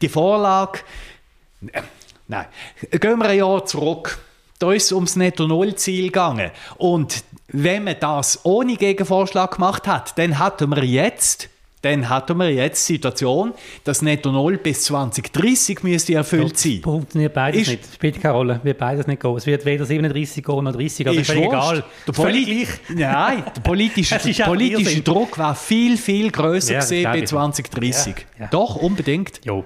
die 0.00 0.08
Vorlage, 0.08 0.80
nein, 2.28 2.46
gehen 2.90 3.18
wir 3.18 3.28
ein 3.28 3.38
Jahr 3.38 3.64
zurück. 3.64 4.18
Da 4.58 4.72
ist 4.72 4.84
es 4.86 4.92
ums 4.92 5.16
Netto-Null-Ziel 5.16 6.06
gegangen. 6.06 6.50
Und 6.76 7.24
wenn 7.48 7.84
man 7.84 7.96
das 7.98 8.44
ohne 8.44 8.76
Gegenvorschlag 8.76 9.54
gemacht 9.54 9.88
hat, 9.88 10.18
dann 10.18 10.38
hatten 10.38 10.74
wir 10.74 10.84
jetzt 10.84 11.48
dann 11.82 12.08
hatten 12.08 12.36
wir 12.36 12.52
jetzt 12.52 12.86
die 12.88 12.94
Situation, 12.94 13.54
dass 13.84 14.02
Netto 14.02 14.30
Null 14.30 14.58
bis 14.58 14.82
2030 14.84 15.82
müsste 15.82 16.14
erfüllt 16.14 16.58
sein. 16.58 16.80
Das 16.82 16.92
funktioniert 16.92 17.32
beides 17.32 17.62
ist, 17.62 17.68
nicht. 17.68 17.84
Das 17.84 17.94
spielt 17.94 18.20
keine 18.20 18.34
Rolle. 18.34 18.60
Wird 18.62 18.78
beides 18.78 19.06
nicht 19.06 19.22
gehen. 19.22 19.36
Es 19.36 19.46
wird 19.46 19.64
weder 19.64 19.86
37 19.86 20.44
gehen 20.44 20.64
noch 20.64 20.72
30. 20.72 21.08
Also 21.08 21.20
ist 21.20 21.26
völlig 21.26 21.46
egal. 21.46 21.84
Der 22.06 22.14
völlig 22.14 22.46
gleich. 22.46 22.68
Nein, 22.98 23.44
der 23.56 23.60
politische, 23.62 24.18
der 24.24 24.44
politische 24.44 25.00
Druck 25.00 25.38
war 25.38 25.54
viel, 25.54 25.96
viel 25.96 26.30
größer 26.30 26.94
ja, 26.94 27.12
bei 27.12 27.22
2030. 27.22 28.14
Ja, 28.16 28.44
ja. 28.44 28.48
Doch, 28.50 28.76
unbedingt. 28.76 29.40
Jo. 29.44 29.64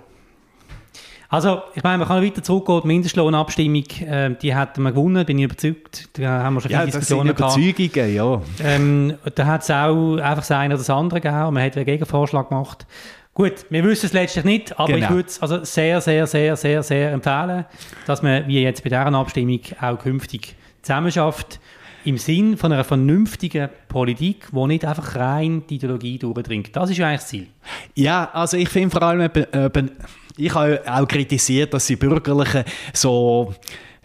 Also, 1.34 1.62
ich 1.74 1.82
meine, 1.82 1.98
man 1.98 2.06
kann 2.06 2.22
weiter 2.22 2.44
zurückgehen. 2.44 2.82
Die 2.82 2.86
Mindestlohnabstimmung, 2.86 3.84
äh, 4.06 4.36
die 4.40 4.54
hat 4.54 4.78
man 4.78 4.94
gewonnen, 4.94 5.26
bin 5.26 5.38
ich 5.38 5.46
überzeugt. 5.46 6.08
Da 6.12 6.44
haben 6.44 6.54
wir 6.54 6.60
schon 6.60 6.68
viele 6.68 6.80
ja, 6.82 6.86
Diskussionen 6.86 7.26
sind 7.26 7.38
Überzeugungen, 7.40 8.14
ja. 8.14 8.40
Ähm, 8.62 9.14
da 9.34 9.46
hat 9.46 9.62
es 9.62 9.70
auch 9.72 10.18
einfach 10.18 10.36
das 10.36 10.52
eine 10.52 10.74
oder 10.74 10.78
das 10.78 10.90
andere 10.90 11.20
gegeben. 11.20 11.54
Man 11.54 11.64
hat 11.64 11.76
einen 11.76 11.86
Gegenvorschlag 11.86 12.50
gemacht. 12.50 12.86
Gut, 13.34 13.66
wir 13.68 13.82
wissen 13.82 14.06
es 14.06 14.12
letztlich 14.12 14.44
nicht, 14.44 14.78
aber 14.78 14.92
genau. 14.92 15.06
ich 15.06 15.10
würde 15.12 15.28
es 15.28 15.42
also 15.42 15.64
sehr, 15.64 16.00
sehr, 16.00 16.28
sehr, 16.28 16.54
sehr, 16.54 16.84
sehr 16.84 17.10
empfehlen, 17.10 17.64
dass 18.06 18.22
man, 18.22 18.46
wie 18.46 18.62
jetzt 18.62 18.84
bei 18.84 18.90
dieser 18.90 19.04
Abstimmung, 19.04 19.58
auch 19.80 19.98
künftig 19.98 20.54
zusammenschafft 20.82 21.58
im 22.04 22.16
Sinn 22.16 22.56
von 22.56 22.72
einer 22.72 22.84
vernünftigen 22.84 23.70
Politik, 23.88 24.50
die 24.52 24.66
nicht 24.66 24.84
einfach 24.84 25.16
rein 25.16 25.64
die 25.68 25.76
Ideologie 25.76 26.16
durchdringt. 26.16 26.76
Das 26.76 26.90
ist 26.90 26.98
ja 26.98 27.08
eigentlich 27.08 27.20
das 27.22 27.28
Ziel. 27.28 27.48
Ja, 27.96 28.30
also 28.32 28.56
ich 28.56 28.68
finde 28.68 28.90
vor 28.90 29.02
allem, 29.02 29.22
eben, 29.22 29.90
ich 30.36 30.54
habe 30.54 30.80
auch 30.86 31.06
kritisiert, 31.06 31.72
dass 31.74 31.86
die 31.86 31.96
Bürgerlichen 31.96 32.64
so 32.92 33.54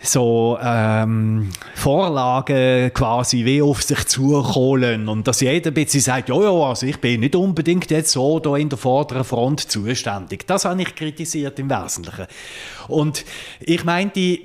so 0.02 0.58
ähm, 0.62 1.50
Vorlagen 1.76 2.94
quasi 2.94 3.44
wie 3.44 3.62
auf 3.62 3.84
sich 3.84 4.06
zuholen 4.06 5.10
und 5.10 5.28
dass 5.28 5.42
jeder 5.42 5.72
ein 5.72 5.74
bisschen 5.74 6.00
sagt, 6.00 6.30
ja, 6.30 6.42
ja, 6.42 6.52
also 6.52 6.86
ich 6.86 6.98
bin 7.02 7.20
nicht 7.20 7.36
unbedingt 7.36 7.92
jetzt 7.92 8.14
so 8.14 8.40
da 8.40 8.56
in 8.56 8.70
der 8.70 8.78
vorderen 8.78 9.26
Front 9.26 9.70
zuständig. 9.70 10.48
Das 10.48 10.64
habe 10.64 10.82
ich 10.82 10.96
kritisiert 10.96 11.60
im 11.60 11.70
Wesentlichen. 11.70 12.28
Und 12.88 13.26
ich 13.60 13.84
meinte, 13.84 14.40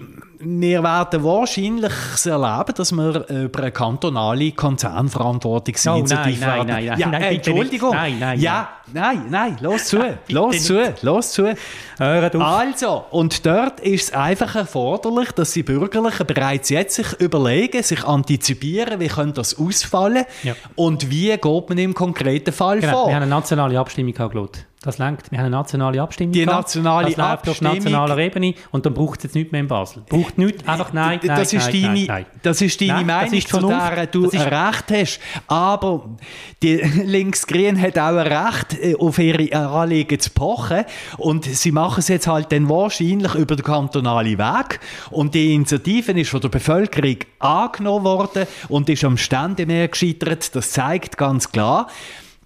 wir 0.44 0.82
werden 0.82 1.24
wahrscheinlich 1.24 1.92
erleben, 2.24 2.74
dass 2.76 2.92
wir 2.92 3.28
über 3.28 3.60
eine 3.60 3.72
kantonale 3.72 4.52
Konzernverantwortungsinitiative 4.52 6.44
oh, 6.44 6.46
nein, 6.46 6.66
nein, 6.66 6.84
nein, 6.86 6.98
ja, 6.98 7.08
nein, 7.08 7.22
äh, 7.22 7.34
Entschuldigung. 7.34 7.92
Nein, 7.92 8.18
nein, 8.18 8.40
ja, 8.40 8.68
nein, 8.92 9.24
nein, 9.30 9.56
los 9.60 9.86
zu, 9.86 9.98
los 10.28 10.64
zu, 10.64 10.94
los 11.02 11.32
zu. 11.32 11.54
Also, 11.98 13.04
und 13.10 13.46
dort 13.46 13.80
ist 13.80 14.08
es 14.08 14.12
einfach 14.12 14.54
erforderlich, 14.54 15.32
dass 15.32 15.52
die 15.52 15.62
Bürgerlichen 15.62 16.26
bereits 16.26 16.68
jetzt 16.68 16.96
sich 16.96 17.12
überlegen, 17.20 17.82
sich 17.82 18.04
antizipieren, 18.04 19.00
wie 19.00 19.08
könnte 19.08 19.34
das 19.34 19.58
ausfallen 19.58 20.24
ja. 20.42 20.54
und 20.74 21.10
wie 21.10 21.30
geht 21.30 21.68
man 21.68 21.78
im 21.78 21.94
konkreten 21.94 22.52
Fall 22.52 22.80
genau, 22.80 22.92
vor. 22.92 23.06
Wir 23.08 23.14
haben 23.16 23.22
eine 23.22 23.30
nationale 23.30 23.78
Abstimmung 23.78 24.12
gehabt, 24.12 24.34
das 24.86 24.98
lenkt. 24.98 25.30
Wir 25.30 25.38
haben 25.38 25.46
eine 25.46 25.56
nationale 25.56 26.00
Abstimmung. 26.00 26.32
Die 26.32 26.44
nationale 26.44 27.08
das 27.10 27.16
läuft 27.16 27.48
auf 27.48 27.60
nationaler 27.60 28.18
Ebene 28.18 28.54
und 28.70 28.84
dann 28.84 28.94
braucht 28.94 29.18
es 29.18 29.24
jetzt 29.24 29.34
nicht 29.34 29.52
mehr 29.52 29.62
in 29.62 29.68
Basel. 29.68 30.02
Braucht 30.08 30.36
nichts, 30.36 30.66
einfach 30.66 30.92
nein, 30.92 31.20
nein, 31.22 31.36
das 31.36 31.52
ist 31.52 31.72
nein, 31.72 31.82
deine, 31.82 31.94
nein, 31.94 32.06
nein. 32.06 32.26
Das 32.42 32.60
ist 32.60 32.80
deine 32.80 32.92
nein, 32.92 33.06
Meinung, 33.06 33.34
ist 33.34 33.48
zu 33.48 33.60
der 33.60 34.06
du 34.06 34.26
recht 34.26 34.90
hast. 34.90 35.20
Aber 35.46 36.10
die 36.62 36.76
Linksgrün 37.04 37.80
hat 37.80 37.98
auch 37.98 38.16
ein 38.16 38.26
Recht, 38.26 38.74
äh, 38.74 38.94
auf 38.96 39.18
ihre 39.18 39.56
Anliegen 39.56 40.20
zu 40.20 40.30
pochen. 40.30 40.84
Und 41.16 41.44
sie 41.44 41.72
machen 41.72 42.00
es 42.00 42.08
jetzt 42.08 42.26
halt 42.26 42.52
dann 42.52 42.68
wahrscheinlich 42.68 43.34
über 43.34 43.56
den 43.56 43.64
kantonalen 43.64 44.38
Weg. 44.38 44.80
Und 45.10 45.34
die 45.34 45.54
Initiative 45.54 46.12
ist 46.12 46.30
von 46.30 46.40
der 46.40 46.48
Bevölkerung 46.48 47.16
angenommen 47.38 48.04
worden 48.04 48.46
und 48.68 48.88
ist 48.88 49.04
am 49.04 49.16
Stände 49.16 49.66
mehr 49.66 49.88
gescheitert. 49.88 50.54
Das 50.54 50.70
zeigt 50.70 51.16
ganz 51.16 51.50
klar, 51.50 51.88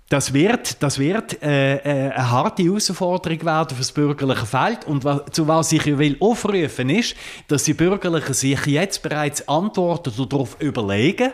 das 0.08 0.32
wird, 0.32 0.82
das 0.82 0.98
wird 0.98 1.42
äh, 1.42 1.76
äh, 1.76 2.10
eine 2.12 2.30
harte 2.30 2.62
Herausforderung 2.62 3.44
werden 3.44 3.70
für 3.70 3.82
das 3.82 3.92
bürgerliche 3.92 4.46
Feld. 4.46 4.86
Und 4.86 5.04
was, 5.04 5.22
zu 5.32 5.46
was 5.46 5.70
ich 5.72 5.84
will 5.86 6.16
aufrufen 6.20 6.88
ist, 6.88 7.14
dass 7.48 7.64
die 7.64 7.74
Bürgerlichen 7.74 8.32
sich 8.32 8.64
jetzt 8.66 9.02
bereits 9.02 9.46
Antworten 9.48 10.12
darauf 10.28 10.56
überlegen 10.60 11.32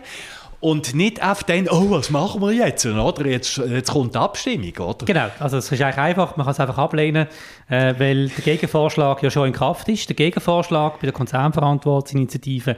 Und 0.58 0.94
nicht 0.94 1.22
auf 1.22 1.44
den, 1.44 1.68
oh, 1.68 1.90
was 1.90 2.10
machen 2.10 2.40
wir 2.40 2.52
jetzt? 2.52 2.84
Oder? 2.84 3.26
Jetzt, 3.26 3.58
jetzt 3.58 3.92
kommt 3.92 4.14
die 4.14 4.18
Abstimmung, 4.18 4.76
oder? 4.78 5.06
Genau, 5.06 5.26
also 5.38 5.58
es 5.58 5.70
ist 5.70 5.80
eigentlich 5.80 5.98
einfach, 5.98 6.36
man 6.36 6.44
kann 6.44 6.52
es 6.52 6.60
einfach 6.60 6.78
ablehnen, 6.78 7.28
äh, 7.68 7.94
weil 7.98 8.28
der 8.28 8.44
Gegenvorschlag 8.44 9.22
ja 9.22 9.30
schon 9.30 9.46
in 9.46 9.52
Kraft 9.52 9.88
ist. 9.88 10.08
Der 10.08 10.16
Gegenvorschlag 10.16 10.94
bei 10.94 11.06
der 11.06 11.12
Konzernverantwortungsinitiative 11.12 12.76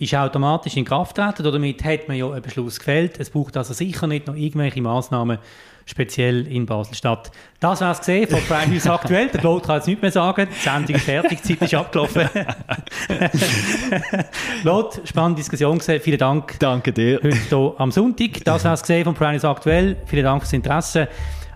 ist 0.00 0.14
automatisch 0.14 0.76
in 0.76 0.84
Kraft 0.84 1.16
treten. 1.16 1.44
Damit 1.44 1.84
hat 1.84 2.08
man 2.08 2.16
ja 2.16 2.28
einen 2.30 2.42
Beschluss 2.42 2.78
gefällt. 2.78 3.20
Es 3.20 3.30
braucht 3.30 3.56
also 3.56 3.74
sicher 3.74 4.06
nicht 4.06 4.26
noch 4.26 4.34
irgendwelche 4.34 4.80
Massnahmen, 4.80 5.38
speziell 5.84 6.46
in 6.46 6.64
Basel-Stadt. 6.64 7.30
Das 7.60 7.82
war 7.82 7.92
es 7.92 7.98
gesehen 7.98 8.26
von 8.26 8.40
Prime 8.44 8.72
News 8.72 8.86
aktuell. 8.86 9.28
Der 9.28 9.40
Claude 9.40 9.66
kann 9.66 9.76
jetzt 9.76 9.88
nichts 9.88 10.00
mehr 10.00 10.10
sagen. 10.10 10.48
Die 10.50 10.62
Sendung 10.62 10.96
ist 10.96 11.04
fertig, 11.04 11.42
die 11.42 11.58
Zeit 11.58 11.62
ist 11.62 11.74
abgelaufen. 11.74 12.30
Claude, 14.62 15.00
spannende 15.04 15.40
Diskussion 15.40 15.76
gesehen. 15.78 16.00
Vielen 16.00 16.18
Dank. 16.18 16.58
Danke 16.58 16.92
dir. 16.92 17.20
Heute 17.22 17.36
hier 17.36 17.74
am 17.76 17.92
Sonntag. 17.92 18.42
Das 18.44 18.64
war 18.64 18.72
es 18.72 18.80
gesehen 18.80 19.04
von 19.04 19.14
Prime 19.14 19.34
News 19.34 19.44
aktuell. 19.44 19.96
Vielen 20.06 20.24
Dank 20.24 20.42
fürs 20.42 20.54
Interesse. 20.54 21.08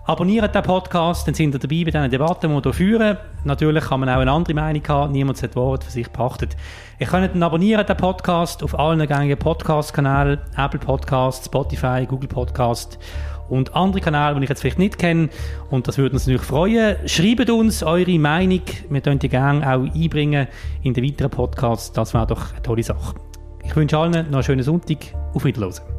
Abonniert 0.07 0.53
den 0.53 0.61
Podcast, 0.61 1.27
dann 1.27 1.33
sind 1.33 1.55
ihr 1.55 1.59
dabei 1.59 1.83
bei 1.83 1.89
diesen 1.89 2.11
Debatten, 2.11 2.47
die 2.47 2.53
wir 2.53 2.61
hier 2.61 2.73
führen. 2.73 3.17
Natürlich 3.43 3.85
kann 3.85 4.01
man 4.01 4.09
auch 4.09 4.19
eine 4.19 4.31
andere 4.31 4.53
Meinung 4.53 4.83
haben. 4.87 5.11
Niemand 5.11 5.41
hat 5.41 5.55
Wort 5.55 5.83
für 5.83 5.89
sich 5.89 6.11
pachtet. 6.13 6.55
Ihr 6.99 7.07
könnt 7.07 7.33
dann 7.33 7.41
abonnieren 7.41 7.87
den 7.87 7.97
Podcast 7.97 8.61
auf 8.61 8.77
allen 8.77 9.07
gängigen 9.07 9.39
Podcast-Kanälen. 9.39 10.39
Apple 10.57 10.79
Podcasts, 10.79 11.47
Spotify, 11.47 12.05
Google 12.07 12.29
Podcasts 12.29 12.99
und 13.49 13.75
andere 13.75 13.99
Kanäle, 13.99 14.35
die 14.35 14.43
ich 14.43 14.49
jetzt 14.49 14.61
vielleicht 14.61 14.77
nicht 14.77 14.99
kenne. 14.99 15.29
Und 15.71 15.87
das 15.87 15.97
würde 15.97 16.13
uns 16.13 16.27
natürlich 16.27 16.45
freuen. 16.45 16.97
Schreibt 17.07 17.49
uns 17.49 17.81
eure 17.81 18.19
Meinung. 18.19 18.61
Wir 18.87 19.01
können 19.01 19.17
die 19.17 19.29
gerne 19.29 19.67
auch 19.67 19.91
einbringen 19.91 20.47
in 20.83 20.93
den 20.93 21.03
weiteren 21.03 21.31
Podcasts. 21.31 21.91
Das 21.93 22.13
wäre 22.13 22.27
doch 22.27 22.51
eine 22.51 22.61
tolle 22.61 22.83
Sache. 22.83 23.15
Ich 23.63 23.75
wünsche 23.75 23.97
allen 23.97 24.11
noch 24.11 24.19
einen 24.19 24.43
schönen 24.43 24.61
Sonntag. 24.61 24.99
Auf 25.33 25.45
Wiedersehen. 25.45 25.94